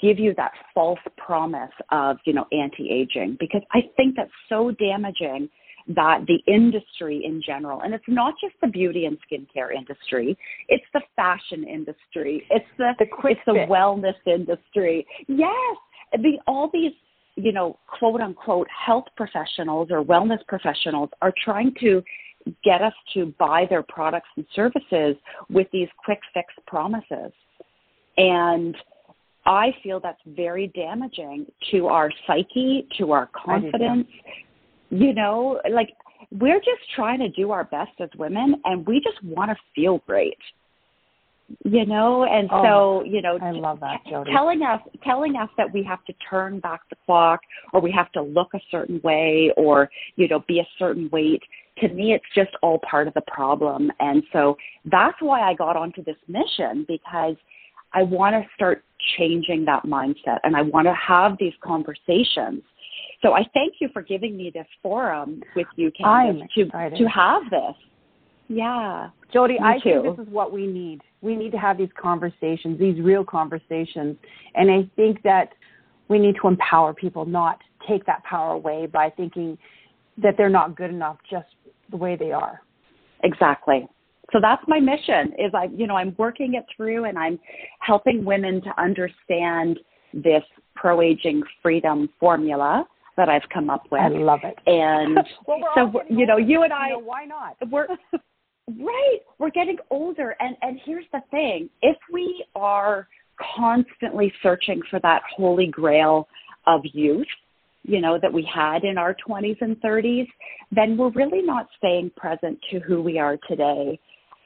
give 0.00 0.18
you 0.18 0.34
that 0.36 0.52
false 0.74 0.98
promise 1.16 1.70
of, 1.90 2.18
you 2.26 2.32
know, 2.32 2.46
anti-aging 2.52 3.36
because 3.40 3.62
I 3.72 3.80
think 3.96 4.16
that's 4.16 4.30
so 4.48 4.70
damaging 4.72 5.48
that 5.88 6.20
the 6.26 6.38
industry 6.52 7.22
in 7.24 7.40
general, 7.44 7.80
and 7.80 7.94
it's 7.94 8.04
not 8.06 8.34
just 8.40 8.54
the 8.60 8.68
beauty 8.68 9.06
and 9.06 9.16
skincare 9.20 9.74
industry, 9.74 10.36
it's 10.68 10.84
the 10.92 11.00
fashion 11.16 11.64
industry, 11.64 12.44
it's 12.50 12.66
the, 12.76 12.92
the 12.98 13.06
quick 13.06 13.38
it's 13.38 13.46
the 13.46 13.66
wellness 13.72 14.14
industry. 14.26 15.06
Yes, 15.26 15.76
the 16.12 16.38
all 16.46 16.68
these 16.72 16.92
you 17.36 17.52
know 17.52 17.78
quote 17.86 18.20
unquote 18.20 18.68
health 18.68 19.06
professionals 19.16 19.88
or 19.90 20.04
wellness 20.04 20.44
professionals 20.46 21.08
are 21.22 21.32
trying 21.42 21.72
to 21.80 22.02
get 22.64 22.82
us 22.82 22.92
to 23.14 23.34
buy 23.38 23.66
their 23.68 23.82
products 23.82 24.28
and 24.36 24.46
services 24.54 25.16
with 25.50 25.66
these 25.72 25.88
quick 26.04 26.20
fix 26.34 26.52
promises. 26.66 27.32
And 28.16 28.76
I 29.46 29.74
feel 29.82 30.00
that's 30.00 30.20
very 30.26 30.68
damaging 30.68 31.46
to 31.70 31.86
our 31.86 32.10
psyche, 32.26 32.86
to 32.98 33.12
our 33.12 33.30
confidence. 33.34 34.06
You 34.90 35.14
know, 35.14 35.60
like 35.70 35.90
we're 36.30 36.58
just 36.58 36.82
trying 36.94 37.20
to 37.20 37.28
do 37.30 37.50
our 37.50 37.64
best 37.64 37.92
as 38.00 38.10
women 38.18 38.60
and 38.64 38.86
we 38.86 39.00
just 39.00 39.22
want 39.24 39.50
to 39.50 39.56
feel 39.74 40.02
great. 40.06 40.38
You 41.64 41.86
know, 41.86 42.24
and 42.24 42.46
oh, 42.52 42.62
so, 42.62 43.04
you 43.06 43.22
know, 43.22 43.38
I 43.40 43.52
love 43.52 43.80
that, 43.80 44.00
Jody. 44.06 44.30
telling 44.32 44.60
us 44.60 44.82
telling 45.02 45.34
us 45.34 45.48
that 45.56 45.72
we 45.72 45.82
have 45.82 46.04
to 46.04 46.12
turn 46.28 46.60
back 46.60 46.80
the 46.90 46.96
clock 47.06 47.40
or 47.72 47.80
we 47.80 47.90
have 47.90 48.12
to 48.12 48.22
look 48.22 48.48
a 48.54 48.60
certain 48.70 49.00
way 49.02 49.50
or, 49.56 49.88
you 50.16 50.28
know, 50.28 50.44
be 50.46 50.60
a 50.60 50.68
certain 50.78 51.08
weight 51.10 51.42
to 51.80 51.88
me, 51.88 52.12
it's 52.12 52.24
just 52.34 52.50
all 52.62 52.80
part 52.88 53.08
of 53.08 53.14
the 53.14 53.22
problem. 53.26 53.90
And 54.00 54.22
so 54.32 54.56
that's 54.84 55.16
why 55.20 55.42
I 55.42 55.54
got 55.54 55.76
onto 55.76 56.02
this 56.04 56.16
mission 56.26 56.84
because 56.86 57.36
I 57.92 58.02
want 58.02 58.34
to 58.34 58.48
start 58.54 58.84
changing 59.16 59.64
that 59.66 59.84
mindset 59.84 60.38
and 60.44 60.56
I 60.56 60.62
want 60.62 60.86
to 60.86 60.94
have 60.94 61.36
these 61.38 61.54
conversations. 61.62 62.62
So 63.22 63.32
I 63.32 63.44
thank 63.54 63.74
you 63.80 63.88
for 63.92 64.02
giving 64.02 64.36
me 64.36 64.50
this 64.52 64.66
forum 64.82 65.42
with 65.56 65.66
you, 65.76 65.90
Candace, 65.98 66.42
to, 66.54 66.64
to 66.64 67.04
have 67.06 67.42
this. 67.50 67.74
Yeah. 68.48 69.10
Jody, 69.32 69.54
me 69.54 69.60
I 69.62 69.74
too. 69.78 70.02
think 70.02 70.16
this 70.16 70.26
is 70.26 70.32
what 70.32 70.52
we 70.52 70.66
need. 70.66 71.00
We 71.20 71.36
need 71.36 71.50
to 71.52 71.58
have 71.58 71.78
these 71.78 71.90
conversations, 72.00 72.78
these 72.78 73.00
real 73.00 73.24
conversations. 73.24 74.16
And 74.54 74.70
I 74.70 74.88
think 74.96 75.22
that 75.22 75.52
we 76.08 76.18
need 76.18 76.36
to 76.40 76.48
empower 76.48 76.94
people, 76.94 77.26
not 77.26 77.58
take 77.88 78.06
that 78.06 78.22
power 78.24 78.52
away 78.52 78.86
by 78.86 79.10
thinking 79.10 79.58
that 80.22 80.34
they're 80.36 80.48
not 80.48 80.76
good 80.76 80.90
enough 80.90 81.16
just 81.30 81.46
the 81.90 81.96
way 81.96 82.16
they 82.16 82.32
are. 82.32 82.62
Exactly. 83.24 83.88
So 84.32 84.38
that's 84.42 84.62
my 84.68 84.78
mission 84.78 85.32
is 85.38 85.52
I 85.54 85.68
you 85.74 85.86
know 85.86 85.96
I'm 85.96 86.14
working 86.18 86.54
it 86.54 86.64
through 86.76 87.04
and 87.04 87.18
I'm 87.18 87.38
helping 87.80 88.24
women 88.24 88.60
to 88.62 88.80
understand 88.80 89.78
this 90.12 90.42
pro 90.74 91.00
aging 91.00 91.42
freedom 91.62 92.08
formula 92.20 92.86
that 93.16 93.28
I've 93.28 93.48
come 93.52 93.70
up 93.70 93.84
with. 93.90 94.00
I 94.00 94.08
love 94.08 94.40
it. 94.44 94.56
And 94.66 95.18
well, 95.46 95.60
so 95.74 96.02
you 96.08 96.26
know 96.26 96.36
you 96.36 96.62
and 96.62 96.72
I 96.72 96.88
you 96.88 96.92
know, 96.94 96.98
why 97.00 97.24
not? 97.24 97.56
We're 97.70 97.86
right. 98.68 99.18
We're 99.38 99.50
getting 99.50 99.78
older 99.90 100.36
and 100.40 100.56
and 100.62 100.78
here's 100.84 101.06
the 101.12 101.20
thing. 101.30 101.70
If 101.80 101.96
we 102.12 102.44
are 102.54 103.08
constantly 103.56 104.32
searching 104.42 104.82
for 104.90 105.00
that 105.00 105.22
holy 105.34 105.68
grail 105.68 106.28
of 106.66 106.82
youth, 106.92 107.26
you 107.88 108.02
know, 108.02 108.18
that 108.20 108.32
we 108.32 108.48
had 108.54 108.84
in 108.84 108.98
our 108.98 109.16
20s 109.26 109.56
and 109.62 109.80
30s, 109.80 110.28
then 110.70 110.96
we're 110.96 111.10
really 111.10 111.40
not 111.40 111.66
staying 111.78 112.10
present 112.16 112.58
to 112.70 112.78
who 112.80 113.02
we 113.02 113.18
are 113.18 113.38
today 113.48 113.98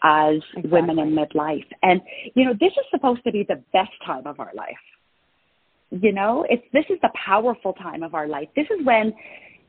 as 0.05 0.37
exactly. 0.57 0.71
women 0.71 0.99
in 1.01 1.11
midlife. 1.11 1.67
And, 1.83 2.01
you 2.35 2.45
know, 2.45 2.53
this 2.53 2.71
is 2.71 2.85
supposed 2.91 3.25
to 3.25 3.33
be 3.33 3.45
the 3.49 3.61
best 3.73 3.91
time 4.07 4.29
of 4.29 4.39
our 4.39 4.53
life. 4.55 4.77
You 5.91 6.13
know, 6.13 6.47
it's 6.49 6.63
this 6.73 6.85
is 6.89 6.99
the 7.03 7.11
powerful 7.27 7.73
time 7.75 8.03
of 8.03 8.15
our 8.15 8.29
life. 8.29 8.49
This 8.57 8.67
is 8.67 8.87
when, 8.87 9.13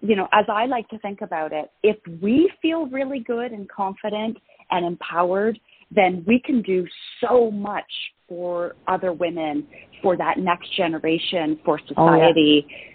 you 0.02 0.16
know, 0.16 0.28
as 0.32 0.46
I 0.48 0.68
like 0.68 0.88
to 0.90 1.00
think 1.00 1.22
about 1.22 1.52
it, 1.52 1.72
if 1.82 1.98
we 2.22 2.52
feel 2.62 2.86
really 2.86 3.20
good 3.20 3.52
and 3.52 3.68
confident 3.70 4.38
and 4.70 4.86
empowered, 4.86 5.60
then 5.92 6.24
we 6.28 6.40
can 6.40 6.62
do 6.62 6.88
so 7.22 7.52
much 7.52 7.92
for 8.30 8.76
other 8.88 9.14
women, 9.14 9.68
for 10.02 10.16
that 10.16 10.38
next 10.38 10.76
generation, 10.78 11.60
for 11.66 11.80
society. 11.88 12.66
Oh, 12.66 12.70
yeah 12.70 12.93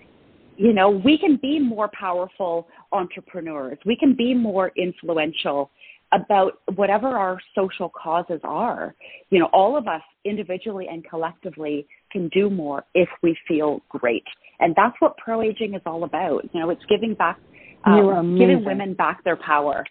you 0.59 0.73
know, 0.73 0.91
we 0.91 1.17
can 1.17 1.39
be 1.41 1.61
more 1.61 1.89
powerful 1.99 2.67
entrepreneurs. 2.93 3.79
We 3.87 3.97
can 3.97 4.15
be 4.15 4.35
more 4.35 4.73
influential 4.77 5.71
about 6.13 6.55
whatever 6.75 7.07
our 7.07 7.39
social 7.55 7.91
causes 7.91 8.41
are. 8.43 8.95
You 9.31 9.39
know, 9.39 9.49
all 9.53 9.77
of 9.77 9.87
us 9.87 10.03
individually 10.25 10.87
and 10.91 11.09
collectively 11.09 11.87
can 12.11 12.29
do 12.31 12.51
more 12.51 12.85
if 12.95 13.09
we 13.23 13.37
feel 13.47 13.83
great. 13.89 14.25
And 14.59 14.75
that's 14.77 14.97
what 14.99 15.17
pro 15.17 15.43
aging 15.43 15.75
is 15.75 15.83
all 15.87 16.03
about. 16.03 16.43
You 16.53 16.61
know, 16.61 16.71
it's 16.71 16.85
giving 16.89 17.15
back, 17.15 17.39
um, 17.85 18.37
giving 18.37 18.65
women 18.65 18.95
back 18.95 19.23
their 19.23 19.37
power. 19.37 19.85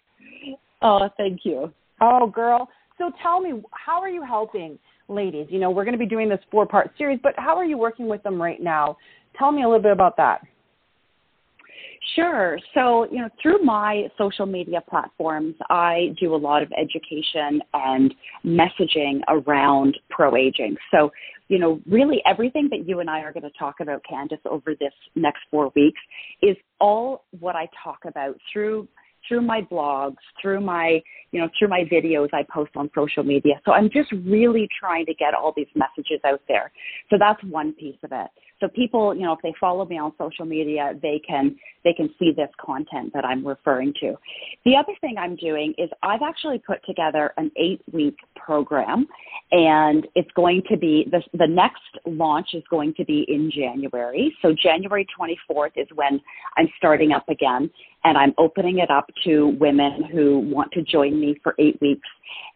Oh, 0.82 1.08
thank 1.16 1.40
you. 1.44 1.72
Oh, 2.02 2.26
girl. 2.26 2.68
So 2.98 3.10
tell 3.22 3.40
me, 3.40 3.62
how 3.70 4.02
are 4.02 4.08
you 4.10 4.22
helping 4.22 4.78
ladies? 5.08 5.46
You 5.48 5.60
know, 5.60 5.70
we're 5.70 5.84
going 5.84 5.92
to 5.92 5.98
be 5.98 6.06
doing 6.06 6.28
this 6.28 6.40
four 6.50 6.66
part 6.66 6.90
series, 6.98 7.20
but 7.22 7.32
how 7.38 7.56
are 7.56 7.64
you 7.64 7.78
working 7.78 8.06
with 8.06 8.22
them 8.22 8.40
right 8.40 8.60
now? 8.60 8.98
Tell 9.38 9.50
me 9.50 9.62
a 9.62 9.66
little 9.66 9.82
bit 9.82 9.92
about 9.92 10.16
that. 10.18 10.42
Sure. 12.14 12.58
So, 12.74 13.06
you 13.10 13.18
know, 13.18 13.28
through 13.42 13.62
my 13.62 14.08
social 14.16 14.46
media 14.46 14.80
platforms, 14.88 15.54
I 15.68 16.14
do 16.20 16.34
a 16.34 16.36
lot 16.36 16.62
of 16.62 16.72
education 16.72 17.60
and 17.74 18.14
messaging 18.44 19.20
around 19.28 19.98
pro 20.08 20.36
aging. 20.36 20.76
So, 20.90 21.10
you 21.48 21.58
know, 21.58 21.80
really 21.86 22.22
everything 22.26 22.68
that 22.70 22.88
you 22.88 23.00
and 23.00 23.10
I 23.10 23.20
are 23.20 23.32
going 23.32 23.42
to 23.42 23.58
talk 23.58 23.76
about, 23.80 24.02
Candace, 24.08 24.38
over 24.48 24.74
this 24.74 24.92
next 25.16 25.40
four 25.50 25.72
weeks 25.74 26.00
is 26.42 26.56
all 26.80 27.24
what 27.40 27.56
I 27.56 27.68
talk 27.82 28.00
about 28.04 28.36
through 28.52 28.88
through 29.26 29.42
my 29.42 29.60
blogs, 29.60 30.16
through 30.40 30.60
my, 30.60 31.00
you 31.32 31.40
know, 31.40 31.48
through 31.58 31.68
my 31.68 31.84
videos 31.92 32.28
I 32.32 32.44
post 32.52 32.70
on 32.76 32.88
social 32.94 33.22
media. 33.22 33.54
So 33.64 33.72
I'm 33.72 33.90
just 33.90 34.10
really 34.24 34.68
trying 34.78 35.06
to 35.06 35.14
get 35.14 35.34
all 35.34 35.52
these 35.56 35.66
messages 35.74 36.20
out 36.26 36.40
there. 36.48 36.70
So 37.10 37.16
that's 37.18 37.42
one 37.44 37.72
piece 37.72 37.98
of 38.04 38.12
it. 38.12 38.30
So 38.60 38.68
people, 38.68 39.14
you 39.14 39.22
know, 39.22 39.32
if 39.32 39.40
they 39.42 39.54
follow 39.60 39.84
me 39.84 39.98
on 39.98 40.12
social 40.18 40.44
media, 40.44 40.92
they 41.00 41.20
can 41.26 41.56
they 41.84 41.92
can 41.92 42.10
see 42.18 42.32
this 42.36 42.50
content 42.60 43.12
that 43.14 43.24
I'm 43.24 43.46
referring 43.46 43.94
to. 44.00 44.14
The 44.64 44.76
other 44.76 44.92
thing 45.00 45.16
I'm 45.18 45.36
doing 45.36 45.74
is 45.78 45.88
I've 46.02 46.22
actually 46.22 46.58
put 46.58 46.84
together 46.84 47.32
an 47.36 47.50
8-week 47.58 48.16
program 48.34 49.06
and 49.52 50.06
it's 50.14 50.30
going 50.34 50.62
to 50.70 50.76
be 50.76 51.06
the 51.10 51.22
the 51.38 51.46
next 51.46 51.82
launch 52.04 52.48
is 52.54 52.64
going 52.68 52.94
to 52.94 53.04
be 53.04 53.24
in 53.28 53.50
January. 53.50 54.36
So 54.42 54.52
January 54.52 55.06
24th 55.18 55.72
is 55.76 55.86
when 55.94 56.20
I'm 56.56 56.68
starting 56.76 57.12
up 57.12 57.28
again 57.28 57.70
and 58.04 58.16
I'm 58.16 58.34
opening 58.38 58.78
it 58.78 58.90
up 58.90 59.06
to 59.24 59.56
women 59.60 60.04
who 60.04 60.38
want 60.38 60.72
to 60.72 60.82
join 60.82 61.20
me 61.20 61.38
for 61.42 61.54
eight 61.58 61.80
weeks. 61.80 62.08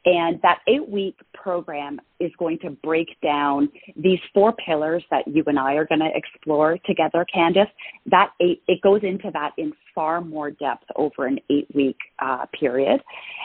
And 0.04 0.40
that 0.42 0.58
eight 0.66 0.88
week 0.88 1.16
program 1.32 2.00
is 2.18 2.32
going 2.38 2.58
to 2.60 2.70
break 2.70 3.08
down 3.22 3.68
these 3.96 4.18
four 4.34 4.52
pillars 4.52 5.04
that 5.10 5.26
you 5.28 5.44
and 5.46 5.58
I 5.58 5.74
are 5.74 5.86
going 5.86 6.00
to 6.00 6.10
explore 6.14 6.76
together, 6.84 7.24
Candace. 7.32 7.68
That 8.06 8.32
eight, 8.40 8.62
it 8.66 8.80
goes 8.82 9.00
into 9.04 9.30
that 9.32 9.52
in 9.58 9.72
far 9.94 10.20
more 10.20 10.50
depth 10.50 10.84
over 10.96 11.26
an 11.26 11.38
eight 11.50 11.68
week 11.74 11.98
uh, 12.18 12.46
period. 12.58 13.00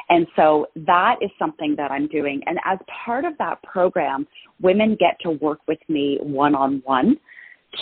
And 0.10 0.26
so 0.36 0.68
that 0.88 1.18
is 1.22 1.30
something 1.38 1.76
that 1.78 1.92
I'm 1.92 2.08
doing. 2.08 2.42
And 2.46 2.58
as 2.66 2.80
part 3.06 3.26
of 3.26 3.38
that 3.38 3.62
program, 3.64 4.28
women 4.62 4.98
get 5.00 5.20
to 5.22 5.32
work 5.32 5.60
with 5.68 5.80
me 5.88 6.18
one 6.22 6.56
on 6.56 6.82
one 6.86 7.18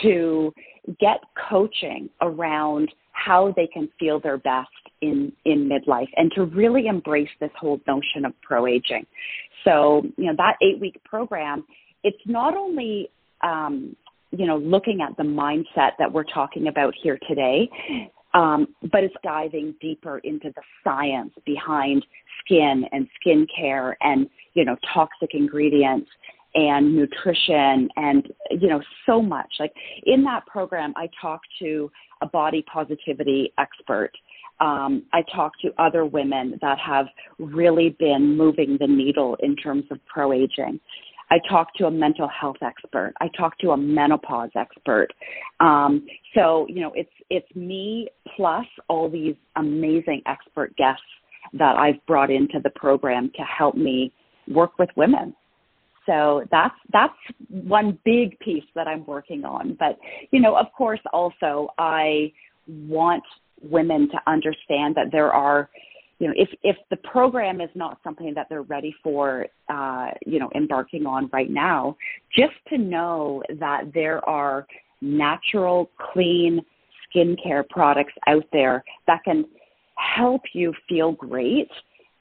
to 0.02 0.54
get 1.00 1.20
coaching 1.50 2.10
around 2.22 2.92
how 3.16 3.54
they 3.56 3.68
can 3.68 3.90
feel 4.00 4.20
their 4.20 4.38
best 4.38 4.70
in, 5.02 5.32
in 5.46 5.70
midlife 5.70 6.10
and 6.16 6.32
to 6.36 6.46
really 6.46 6.88
embrace 6.88 7.30
this 7.40 7.52
whole 7.60 7.80
notion 7.88 8.26
of 8.26 8.34
pro 8.42 8.68
aging. 8.68 9.06
So, 9.64 10.04
you 10.18 10.26
know, 10.26 10.36
that 10.38 10.58
eight 10.62 10.80
week 10.80 11.02
program, 11.04 11.66
it's 12.04 12.22
not 12.26 12.56
only, 12.56 13.10
um, 13.42 13.96
you 14.32 14.46
know, 14.46 14.58
looking 14.58 15.02
at 15.02 15.16
the 15.18 15.24
mindset 15.24 15.92
that 15.98 16.12
we're 16.12 16.26
talking 16.26 16.68
about 16.68 16.94
here 17.02 17.18
today, 17.28 17.70
um, 18.34 18.68
but 18.92 19.04
it's 19.04 19.16
diving 19.24 19.74
deeper 19.82 20.20
into 20.20 20.52
the 20.56 20.62
science 20.84 21.32
behind 21.46 22.06
skin 22.44 22.84
and 22.92 23.08
skincare 23.26 23.94
and, 24.02 24.28
you 24.54 24.66
know, 24.66 24.76
toxic 24.94 25.34
ingredients 25.34 26.10
and 26.56 26.96
nutrition 26.96 27.90
and 27.98 28.28
you 28.50 28.68
know 28.68 28.82
so 29.06 29.22
much 29.22 29.52
like 29.60 29.74
in 30.06 30.24
that 30.24 30.46
program 30.48 30.94
i 30.96 31.08
talk 31.22 31.42
to 31.60 31.92
a 32.22 32.28
body 32.28 32.64
positivity 32.72 33.54
expert 33.58 34.12
um, 34.62 35.04
i 35.14 35.22
talk 35.34 35.52
to 35.62 35.70
other 35.78 36.06
women 36.06 36.58
that 36.62 36.80
have 36.80 37.08
really 37.40 37.96
been 38.00 38.36
moving 38.38 38.78
the 38.80 38.88
needle 38.88 39.38
in 39.42 39.56
terms 39.56 39.84
of 39.92 40.00
pro 40.08 40.34
aging 40.34 40.80
I 41.32 41.40
talk 41.50 41.74
to 41.78 41.88
a 41.88 41.92
mental 41.92 42.28
health 42.28 42.58
expert. 42.62 43.14
I 43.20 43.30
talk 43.36 43.58
to 43.60 43.72
a 43.72 43.78
menopause 43.78 44.52
expert. 44.56 45.08
Um, 45.60 46.06
so 46.36 46.68
you 46.70 46.82
know, 46.82 46.92
it's 46.94 47.10
it's 47.32 47.56
me 47.56 48.10
plus 48.36 48.66
all 48.90 49.10
these 49.10 49.36
amazing 49.56 50.22
expert 50.28 50.76
guests 50.78 51.02
that 51.54 51.76
I've 51.78 52.06
brought 52.06 52.30
into 52.30 52.60
the 52.64 52.70
program 52.70 53.32
to 53.36 53.42
help 53.42 53.76
me 53.76 54.14
work 54.48 54.78
with 54.78 54.90
women 54.96 55.36
so 56.06 56.44
that's 56.52 56.76
that's 56.92 57.14
one 57.50 57.98
big 58.06 58.38
piece 58.40 58.64
that 58.76 58.88
I'm 58.88 59.06
working 59.06 59.46
on. 59.46 59.76
But 59.80 59.98
you 60.32 60.40
know, 60.40 60.56
of 60.56 60.68
course, 60.78 61.00
also 61.14 61.70
I 61.78 62.32
want 62.68 63.24
women 63.62 64.10
to 64.10 64.18
understand 64.28 64.96
that 64.96 65.08
there 65.12 65.34
are 65.34 65.70
you 66.20 66.28
know 66.28 66.34
if 66.38 66.50
if 66.64 66.76
the 66.90 66.98
program 66.98 67.62
is 67.62 67.70
not 67.76 68.00
something 68.04 68.34
that 68.36 68.48
they're 68.50 68.62
ready 68.64 68.96
for 69.04 69.48
uh, 69.70 70.08
you 70.26 70.40
know 70.40 70.50
embarking 70.56 71.06
on 71.06 71.30
right 71.34 71.50
now 71.50 71.96
just 72.36 72.54
to 72.70 72.78
know 72.78 73.44
that 73.60 73.92
there 73.94 74.28
are 74.28 74.66
natural 75.02 75.90
clean 76.14 76.62
skincare 77.16 77.68
products 77.70 78.14
out 78.28 78.46
there 78.52 78.84
that 79.08 79.24
can 79.24 79.46
help 79.96 80.42
you 80.54 80.74
feel 80.88 81.12
great 81.14 81.70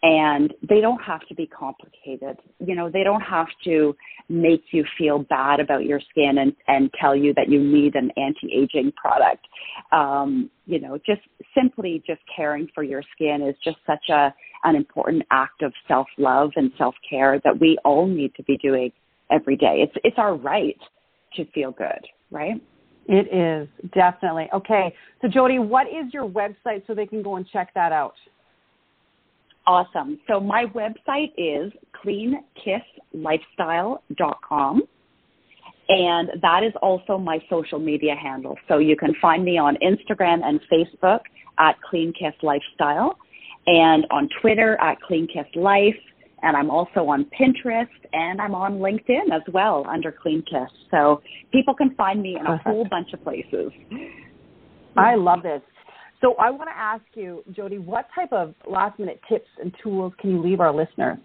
and 0.05 0.53
they 0.69 0.83
don't 0.83 1.03
have 1.03 1.27
to 1.29 1.35
be 1.35 1.47
complicated. 1.47 2.37
You 2.59 2.75
know, 2.75 2.91
they 2.91 3.03
don't 3.03 3.23
have 3.23 3.47
to 3.65 3.97
make 4.29 4.65
you 4.71 4.85
feel 4.99 5.21
bad 5.21 5.61
about 5.61 5.87
your 5.87 5.99
skin 6.11 6.37
and, 6.39 6.53
and 6.69 6.91
tell 7.01 7.17
you 7.17 7.33
that 7.35 7.49
you 7.49 7.59
need 7.59 7.95
an 7.95 8.11
anti-aging 8.19 8.93
product. 8.93 9.47
Um, 9.93 10.51
you 10.67 10.79
know, 10.79 10.99
just 11.07 11.23
simply 11.57 12.03
just 12.07 12.21
caring 12.37 12.69
for 12.75 12.83
your 12.83 13.03
skin 13.15 13.41
is 13.41 13.57
just 13.65 13.79
such 13.87 14.11
a 14.11 14.33
an 14.65 14.77
important 14.77 15.23
act 15.31 15.63
of 15.63 15.73
self-love 15.89 16.51
and 16.57 16.71
self-care 16.79 17.41
that 17.45 17.59
we 17.59 17.79
all 17.85 18.07
need 18.07 18.35
to 18.35 18.43
be 18.43 18.59
doing 18.59 18.93
every 19.31 19.57
day. 19.57 19.83
It's 19.83 19.95
it's 20.05 20.19
our 20.19 20.37
right 20.37 20.79
to 21.37 21.47
feel 21.53 21.71
good, 21.71 22.07
right? 22.31 22.61
It 23.07 23.33
is 23.35 23.69
definitely 23.95 24.49
okay. 24.53 24.95
So, 25.23 25.29
Jody, 25.29 25.59
what 25.59 25.87
is 25.87 26.13
your 26.13 26.29
website 26.29 26.87
so 26.87 26.95
they 26.95 27.07
can 27.07 27.23
go 27.23 27.37
and 27.37 27.47
check 27.49 27.73
that 27.75 27.93
out? 27.93 28.15
Awesome. 29.67 30.21
So 30.29 30.41
my 30.41 30.67
website 30.67 31.33
is 31.39 31.73
cleankisslifestyle.com. 32.05 34.83
And 35.87 36.31
that 36.41 36.65
is 36.65 36.73
also 36.81 37.19
my 37.19 37.39
social 37.51 37.79
media 37.79 38.15
handle. 38.15 38.57
So 38.69 38.79
you 38.79 38.97
can 38.97 39.15
find 39.21 39.45
me 39.45 39.59
on 39.59 39.77
Instagram 39.83 40.43
and 40.43 40.59
Facebook 40.73 41.21
at 41.59 41.77
Clean 41.83 42.11
Kiss 42.13 42.33
Lifestyle 42.43 43.19
and 43.67 44.07
on 44.11 44.29
Twitter 44.41 44.79
at 44.81 44.99
Clean 45.03 45.27
Kiss 45.27 45.47
Life. 45.55 45.95
And 46.43 46.57
I'm 46.57 46.71
also 46.71 47.07
on 47.07 47.27
Pinterest 47.39 47.87
and 48.13 48.41
I'm 48.41 48.55
on 48.55 48.79
LinkedIn 48.79 49.31
as 49.33 49.43
well 49.53 49.85
under 49.89 50.13
Clean 50.13 50.43
Kiss. 50.43 50.71
So 50.91 51.21
people 51.53 51.75
can 51.75 51.95
find 51.97 52.23
me 52.23 52.39
in 52.39 52.47
a 52.47 52.57
whole 52.59 52.87
bunch 52.91 53.13
of 53.13 53.23
places. 53.23 53.71
I 54.97 55.17
love 55.17 55.43
this. 55.43 55.61
So 56.25 56.35
I 56.37 56.51
want 56.51 56.71
to 56.71 56.77
ask 56.77 57.05
you, 57.13 57.45
Jody, 57.53 57.77
what 57.77 58.07
type 58.15 58.33
of 58.33 58.55
last 58.67 58.99
minute 58.99 59.21
tips 59.29 59.49
and 59.61 59.75
tools 59.83 60.15
can 60.19 60.31
you 60.31 60.43
leave 60.43 60.59
our 60.59 60.75
listeners? 60.75 61.19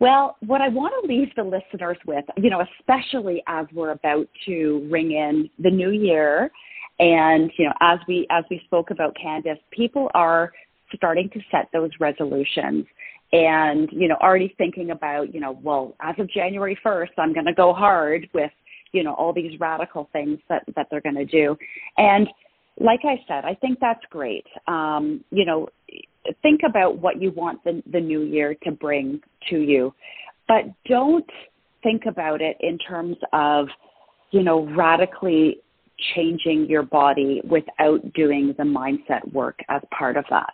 Well, 0.00 0.36
what 0.44 0.60
I 0.60 0.70
want 0.70 0.92
to 1.00 1.08
leave 1.08 1.28
the 1.36 1.44
listeners 1.44 1.98
with, 2.04 2.24
you 2.36 2.50
know, 2.50 2.64
especially 2.80 3.44
as 3.46 3.66
we're 3.72 3.92
about 3.92 4.26
to 4.46 4.88
ring 4.90 5.12
in 5.12 5.48
the 5.60 5.70
new 5.70 5.90
year, 5.90 6.50
and 6.98 7.48
you 7.56 7.66
know, 7.66 7.74
as 7.80 8.00
we 8.08 8.26
as 8.30 8.42
we 8.50 8.60
spoke 8.64 8.90
about 8.90 9.14
Candace, 9.22 9.58
people 9.70 10.10
are 10.14 10.50
starting 10.96 11.30
to 11.30 11.40
set 11.52 11.68
those 11.72 11.90
resolutions 12.00 12.86
and 13.32 13.88
you 13.92 14.08
know 14.08 14.16
already 14.20 14.52
thinking 14.58 14.90
about 14.90 15.32
you 15.32 15.40
know 15.40 15.58
well 15.62 15.96
as 16.02 16.14
of 16.18 16.30
january 16.30 16.78
1st 16.84 17.08
i'm 17.18 17.32
going 17.32 17.46
to 17.46 17.54
go 17.54 17.72
hard 17.72 18.28
with 18.32 18.52
you 18.92 19.02
know 19.02 19.14
all 19.14 19.32
these 19.32 19.58
radical 19.58 20.08
things 20.12 20.38
that 20.48 20.62
that 20.76 20.86
they're 20.90 21.00
going 21.00 21.16
to 21.16 21.24
do 21.24 21.56
and 21.96 22.28
like 22.80 23.00
I 23.04 23.22
said, 23.28 23.44
I 23.44 23.54
think 23.54 23.78
that's 23.80 24.04
great. 24.10 24.46
Um, 24.66 25.24
you 25.30 25.44
know, 25.44 25.68
think 26.42 26.60
about 26.66 26.98
what 26.98 27.20
you 27.20 27.30
want 27.30 27.62
the, 27.64 27.82
the 27.92 28.00
new 28.00 28.22
year 28.22 28.54
to 28.64 28.72
bring 28.72 29.20
to 29.50 29.58
you, 29.58 29.94
but 30.48 30.64
don't 30.86 31.28
think 31.82 32.06
about 32.06 32.40
it 32.40 32.56
in 32.60 32.78
terms 32.78 33.16
of, 33.32 33.68
you 34.30 34.42
know, 34.42 34.66
radically 34.74 35.58
changing 36.14 36.66
your 36.68 36.82
body 36.82 37.40
without 37.48 38.00
doing 38.14 38.54
the 38.58 38.64
mindset 38.64 39.32
work 39.32 39.58
as 39.68 39.80
part 39.96 40.16
of 40.16 40.24
that. 40.30 40.52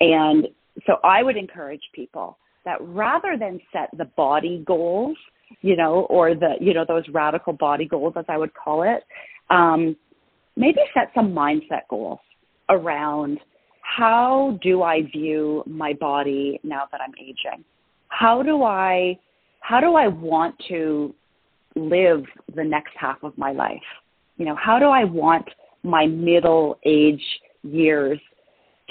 And 0.00 0.48
so 0.86 0.96
I 1.04 1.22
would 1.22 1.36
encourage 1.36 1.82
people 1.94 2.38
that 2.64 2.78
rather 2.80 3.36
than 3.38 3.60
set 3.72 3.90
the 3.96 4.06
body 4.16 4.64
goals, 4.66 5.16
you 5.60 5.76
know, 5.76 6.06
or 6.10 6.34
the, 6.34 6.54
you 6.60 6.74
know, 6.74 6.84
those 6.86 7.04
radical 7.12 7.52
body 7.52 7.84
goals, 7.84 8.14
as 8.16 8.24
I 8.28 8.38
would 8.38 8.52
call 8.54 8.82
it, 8.82 9.04
um, 9.50 9.96
maybe 10.56 10.80
set 10.94 11.10
some 11.14 11.32
mindset 11.32 11.82
goals 11.88 12.18
around 12.68 13.38
how 13.82 14.58
do 14.62 14.82
I 14.82 15.02
view 15.02 15.62
my 15.66 15.92
body 15.92 16.60
now 16.62 16.84
that 16.90 17.00
I'm 17.00 17.12
aging? 17.20 17.64
How 18.08 18.42
do 18.42 18.62
I 18.62 19.18
how 19.60 19.80
do 19.80 19.94
I 19.94 20.08
want 20.08 20.54
to 20.68 21.14
live 21.76 22.24
the 22.54 22.64
next 22.64 22.92
half 22.98 23.22
of 23.22 23.36
my 23.36 23.52
life? 23.52 23.82
You 24.36 24.46
know, 24.46 24.56
how 24.56 24.78
do 24.78 24.86
I 24.86 25.04
want 25.04 25.46
my 25.82 26.06
middle 26.06 26.78
age 26.84 27.22
years 27.62 28.18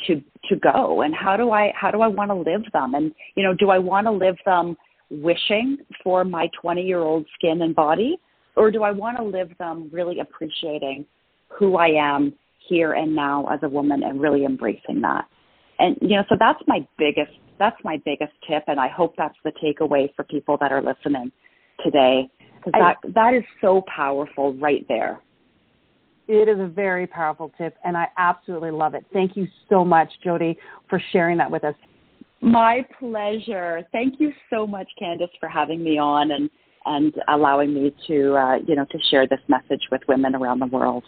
to 0.08 0.22
to 0.50 0.56
go 0.58 1.02
and 1.02 1.14
how 1.16 1.38
do 1.38 1.52
I 1.52 1.72
how 1.76 1.92
do 1.92 2.02
I 2.02 2.08
want 2.08 2.32
to 2.32 2.36
live 2.36 2.64
them? 2.74 2.96
And 2.96 3.12
you 3.36 3.44
know, 3.44 3.54
do 3.54 3.70
I 3.70 3.80
want 3.80 4.08
to 4.08 4.12
live 4.12 4.38
them 4.46 4.76
wishing 5.10 5.78
for 6.04 6.24
my 6.24 6.50
20 6.62 6.82
year 6.82 7.00
old 7.00 7.26
skin 7.36 7.62
and 7.62 7.76
body 7.76 8.18
or 8.56 8.72
do 8.72 8.84
I 8.84 8.92
want 8.92 9.18
to 9.18 9.24
live 9.24 9.52
them 9.60 9.90
really 9.92 10.20
appreciating 10.20 11.06
who 11.58 11.78
I 11.78 11.90
am 11.90 12.34
here 12.68 12.94
and 12.94 13.16
now 13.16 13.48
as 13.48 13.60
a 13.64 13.70
woman 13.70 14.04
and 14.04 14.22
really 14.22 14.46
embracing 14.46 15.02
that. 15.02 15.26
And 15.80 15.98
you 16.02 16.16
know, 16.16 16.24
so 16.30 16.36
that's 16.40 16.62
my 16.68 16.88
biggest 16.98 17.32
that's 17.60 17.78
my 17.84 17.98
biggest 18.06 18.34
tip 18.50 18.64
and 18.68 18.80
I 18.80 18.88
hope 18.88 19.14
that's 19.18 19.38
the 19.44 19.52
takeaway 19.64 20.14
for 20.16 20.24
people 20.24 20.58
that 20.62 20.72
are 20.72 20.82
listening 20.82 21.32
today 21.84 22.28
because 22.58 22.74
that 22.74 22.98
that 23.14 23.34
is 23.34 23.44
so 23.62 23.84
powerful 23.94 24.54
right 24.56 24.86
there. 24.88 25.22
It 26.28 26.48
is 26.48 26.60
a 26.60 26.68
very 26.68 27.08
powerful 27.08 27.52
tip 27.58 27.76
and 27.84 27.98
I 27.98 28.08
absolutely 28.18 28.72
love 28.72 28.94
it. 28.94 29.06
Thank 29.12 29.36
you 29.36 29.48
so 29.70 29.84
much 29.84 30.10
Jody 30.24 30.58
for 30.90 31.02
sharing 31.12 31.38
that 31.38 31.52
with 31.52 31.64
us. 31.64 31.76
My 32.42 32.86
pleasure. 33.00 33.84
Thank 33.92 34.20
you 34.20 34.32
so 34.50 34.66
much 34.66 34.88
Candace 34.98 35.30
for 35.40 35.50
having 35.50 35.84
me 35.84 35.98
on 35.98 36.32
and 36.32 36.50
and 36.86 37.14
allowing 37.28 37.74
me 37.74 37.94
to 38.08 38.36
uh, 38.36 38.56
you 38.68 38.76
know 38.76 38.86
to 38.86 38.98
share 39.10 39.28
this 39.28 39.40
message 39.48 39.82
with 39.92 40.02
women 40.08 40.36
around 40.36 40.60
the 40.60 40.68
world. 40.68 41.04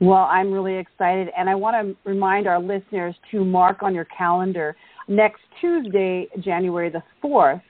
Well, 0.00 0.26
I'm 0.30 0.50
really 0.50 0.76
excited, 0.76 1.28
and 1.36 1.48
I 1.50 1.54
want 1.54 1.76
to 1.76 2.08
remind 2.08 2.46
our 2.46 2.58
listeners 2.58 3.14
to 3.30 3.44
mark 3.44 3.82
on 3.82 3.94
your 3.94 4.06
calendar 4.06 4.74
next 5.08 5.40
Tuesday, 5.60 6.26
January 6.42 6.88
the 6.88 7.02
4th, 7.22 7.60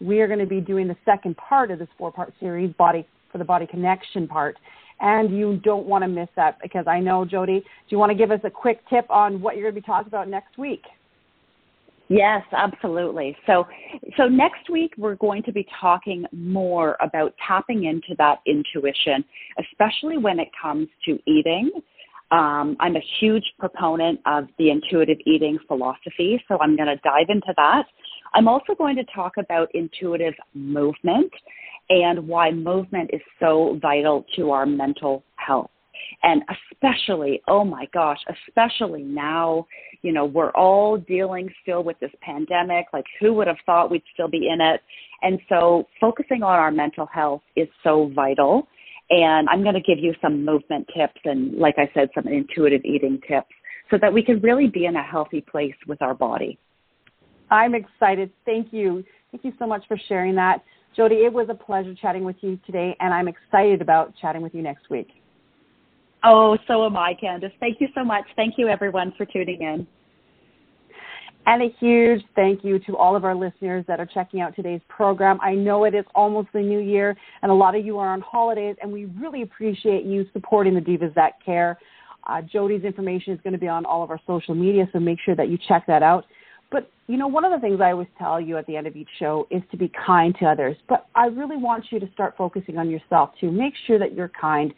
we 0.00 0.20
are 0.20 0.28
going 0.28 0.38
to 0.38 0.46
be 0.46 0.60
doing 0.60 0.86
the 0.86 0.96
second 1.04 1.36
part 1.36 1.72
of 1.72 1.80
this 1.80 1.88
four 1.98 2.12
part 2.12 2.32
series, 2.38 2.72
Body 2.74 3.06
for 3.32 3.38
the 3.38 3.44
Body 3.44 3.66
Connection 3.66 4.28
part. 4.28 4.56
and 5.00 5.36
you 5.36 5.56
don't 5.64 5.86
want 5.86 6.04
to 6.04 6.08
miss 6.08 6.28
that 6.36 6.58
because 6.62 6.86
I 6.86 7.00
know, 7.00 7.24
Jody, 7.24 7.60
do 7.60 7.66
you 7.88 7.98
want 7.98 8.10
to 8.10 8.16
give 8.16 8.30
us 8.30 8.40
a 8.44 8.50
quick 8.50 8.80
tip 8.88 9.10
on 9.10 9.40
what 9.40 9.56
you're 9.56 9.64
going 9.70 9.74
to 9.74 9.80
be 9.80 9.86
talking 9.86 10.08
about 10.08 10.28
next 10.28 10.58
week? 10.58 10.84
Yes, 12.10 12.42
absolutely. 12.50 13.36
So, 13.46 13.68
so 14.16 14.26
next 14.26 14.68
week 14.68 14.92
we're 14.98 15.14
going 15.14 15.44
to 15.44 15.52
be 15.52 15.64
talking 15.80 16.24
more 16.32 16.96
about 17.00 17.34
tapping 17.46 17.84
into 17.84 18.16
that 18.18 18.40
intuition, 18.48 19.24
especially 19.60 20.18
when 20.18 20.40
it 20.40 20.48
comes 20.60 20.88
to 21.04 21.20
eating. 21.24 21.70
Um, 22.32 22.76
I'm 22.80 22.96
a 22.96 23.02
huge 23.20 23.44
proponent 23.60 24.18
of 24.26 24.48
the 24.58 24.70
intuitive 24.70 25.18
eating 25.24 25.56
philosophy, 25.68 26.42
so 26.48 26.58
I'm 26.60 26.74
going 26.74 26.88
to 26.88 26.96
dive 26.96 27.26
into 27.28 27.54
that. 27.56 27.84
I'm 28.34 28.48
also 28.48 28.74
going 28.76 28.96
to 28.96 29.04
talk 29.14 29.34
about 29.36 29.68
intuitive 29.72 30.34
movement 30.52 31.30
and 31.90 32.26
why 32.26 32.50
movement 32.50 33.10
is 33.12 33.20
so 33.38 33.78
vital 33.80 34.26
to 34.34 34.50
our 34.50 34.66
mental 34.66 35.22
health. 35.36 35.70
And 36.22 36.42
especially, 36.72 37.40
oh 37.48 37.64
my 37.64 37.86
gosh, 37.92 38.18
especially 38.48 39.02
now, 39.02 39.66
you 40.02 40.12
know, 40.12 40.24
we're 40.24 40.50
all 40.50 40.96
dealing 40.96 41.48
still 41.62 41.82
with 41.82 41.98
this 42.00 42.10
pandemic. 42.20 42.86
Like, 42.92 43.06
who 43.20 43.32
would 43.34 43.46
have 43.46 43.56
thought 43.66 43.90
we'd 43.90 44.02
still 44.12 44.28
be 44.28 44.48
in 44.48 44.60
it? 44.60 44.80
And 45.22 45.38
so, 45.48 45.86
focusing 46.00 46.42
on 46.42 46.58
our 46.58 46.70
mental 46.70 47.06
health 47.06 47.42
is 47.56 47.68
so 47.82 48.10
vital. 48.14 48.68
And 49.10 49.48
I'm 49.48 49.62
going 49.62 49.74
to 49.74 49.80
give 49.80 49.98
you 49.98 50.14
some 50.22 50.44
movement 50.44 50.86
tips 50.96 51.20
and, 51.24 51.56
like 51.56 51.74
I 51.78 51.90
said, 51.94 52.10
some 52.14 52.28
intuitive 52.28 52.82
eating 52.84 53.20
tips 53.26 53.48
so 53.90 53.98
that 54.00 54.12
we 54.12 54.22
can 54.22 54.40
really 54.40 54.68
be 54.68 54.86
in 54.86 54.96
a 54.96 55.02
healthy 55.02 55.40
place 55.40 55.74
with 55.88 56.00
our 56.00 56.14
body. 56.14 56.58
I'm 57.50 57.74
excited. 57.74 58.30
Thank 58.46 58.72
you. 58.72 59.04
Thank 59.32 59.44
you 59.44 59.52
so 59.58 59.66
much 59.66 59.82
for 59.88 59.98
sharing 60.08 60.36
that. 60.36 60.62
Jody, 60.96 61.16
it 61.16 61.32
was 61.32 61.48
a 61.50 61.54
pleasure 61.54 61.94
chatting 61.94 62.24
with 62.24 62.36
you 62.40 62.58
today, 62.66 62.96
and 63.00 63.14
I'm 63.14 63.28
excited 63.28 63.80
about 63.80 64.12
chatting 64.20 64.42
with 64.42 64.54
you 64.54 64.62
next 64.62 64.90
week. 64.90 65.08
Oh, 66.22 66.58
so 66.66 66.84
am 66.84 66.96
I, 66.96 67.14
Candace. 67.14 67.52
Thank 67.60 67.80
you 67.80 67.88
so 67.94 68.04
much. 68.04 68.24
Thank 68.36 68.54
you, 68.58 68.68
everyone, 68.68 69.12
for 69.16 69.24
tuning 69.24 69.62
in. 69.62 69.86
And 71.46 71.62
a 71.62 71.68
huge 71.80 72.22
thank 72.36 72.62
you 72.62 72.78
to 72.80 72.96
all 72.96 73.16
of 73.16 73.24
our 73.24 73.34
listeners 73.34 73.84
that 73.88 73.98
are 73.98 74.06
checking 74.06 74.42
out 74.42 74.54
today's 74.54 74.82
program. 74.88 75.38
I 75.40 75.54
know 75.54 75.84
it 75.84 75.94
is 75.94 76.04
almost 76.14 76.48
the 76.52 76.60
new 76.60 76.80
year, 76.80 77.16
and 77.42 77.50
a 77.50 77.54
lot 77.54 77.74
of 77.74 77.84
you 77.84 77.98
are 77.98 78.12
on 78.12 78.20
holidays, 78.20 78.76
and 78.82 78.92
we 78.92 79.06
really 79.06 79.42
appreciate 79.42 80.04
you 80.04 80.26
supporting 80.34 80.74
the 80.74 80.80
Divas 80.80 81.14
That 81.14 81.42
Care. 81.44 81.78
Uh, 82.26 82.42
Jody's 82.42 82.84
information 82.84 83.32
is 83.32 83.40
going 83.42 83.54
to 83.54 83.58
be 83.58 83.68
on 83.68 83.86
all 83.86 84.02
of 84.02 84.10
our 84.10 84.20
social 84.26 84.54
media, 84.54 84.86
so 84.92 85.00
make 85.00 85.18
sure 85.24 85.34
that 85.34 85.48
you 85.48 85.58
check 85.66 85.86
that 85.86 86.02
out. 86.02 86.26
But, 86.70 86.90
you 87.08 87.16
know, 87.16 87.26
one 87.26 87.44
of 87.44 87.52
the 87.52 87.58
things 87.58 87.80
I 87.80 87.90
always 87.90 88.06
tell 88.16 88.40
you 88.40 88.56
at 88.56 88.66
the 88.66 88.76
end 88.76 88.86
of 88.86 88.94
each 88.94 89.08
show 89.18 89.48
is 89.50 89.62
to 89.72 89.76
be 89.76 89.90
kind 90.06 90.36
to 90.38 90.46
others. 90.46 90.76
But 90.88 91.08
I 91.14 91.26
really 91.26 91.56
want 91.56 91.86
you 91.90 91.98
to 91.98 92.08
start 92.12 92.34
focusing 92.36 92.78
on 92.78 92.88
yourself 92.88 93.30
too. 93.40 93.50
Make 93.50 93.74
sure 93.86 93.98
that 93.98 94.14
you're 94.14 94.30
kind 94.40 94.72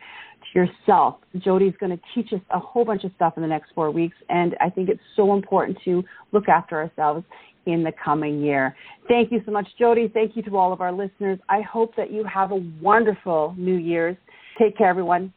yourself. 0.55 1.17
Jody's 1.39 1.75
going 1.81 1.97
to 1.97 2.03
teach 2.15 2.33
us 2.33 2.41
a 2.51 2.59
whole 2.59 2.85
bunch 2.85 3.05
of 3.05 3.13
stuff 3.17 3.35
in 3.37 3.43
the 3.43 3.49
next 3.49 3.73
four 3.75 3.91
weeks, 3.91 4.17
and 4.29 4.55
I 4.61 4.71
think 4.71 4.89
it's 4.89 5.01
so 5.17 5.35
important 5.35 5.79
to 5.85 6.03
look 6.33 6.49
after 6.49 6.77
ourselves 6.77 7.25
in 7.67 7.83
the 7.83 7.93
coming 8.05 8.43
year. 8.43 8.77
Thank 9.09 9.31
you 9.33 9.41
so 9.47 9.53
much, 9.53 9.69
Jody. 9.79 10.11
Thank 10.13 10.37
you 10.37 10.43
to 10.43 10.57
all 10.57 10.73
of 10.73 10.81
our 10.81 10.93
listeners. 10.93 11.39
I 11.49 11.61
hope 11.61 11.95
that 11.97 12.11
you 12.11 12.25
have 12.25 12.51
a 12.53 12.63
wonderful 12.81 13.55
New 13.57 13.77
Year's. 13.77 14.17
Take 14.59 14.77
care, 14.77 14.89
everyone. 14.89 15.33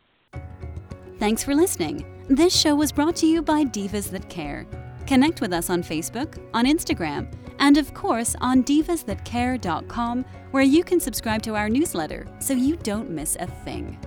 Thanks 1.20 1.44
for 1.44 1.56
listening. 1.56 2.06
This 2.28 2.56
show 2.56 2.76
was 2.76 2.92
brought 2.92 3.16
to 3.18 3.28
you 3.28 3.42
by 3.42 3.64
Divas 3.64 4.10
That 4.10 4.28
Care. 4.30 4.66
Connect 5.08 5.40
with 5.40 5.54
us 5.54 5.70
on 5.70 5.84
Facebook, 5.84 6.40
on 6.54 6.66
Instagram, 6.66 7.32
and 7.60 7.78
of 7.78 7.94
course 7.94 8.36
on 8.42 8.64
divasthatcare.com, 8.64 10.26
where 10.52 10.64
you 10.64 10.84
can 10.84 11.00
subscribe 11.00 11.42
to 11.44 11.56
our 11.56 11.70
newsletter 11.70 12.26
so 12.40 12.54
you 12.54 12.76
don't 12.78 13.10
miss 13.10 13.38
a 13.40 13.46
thing. 13.48 13.98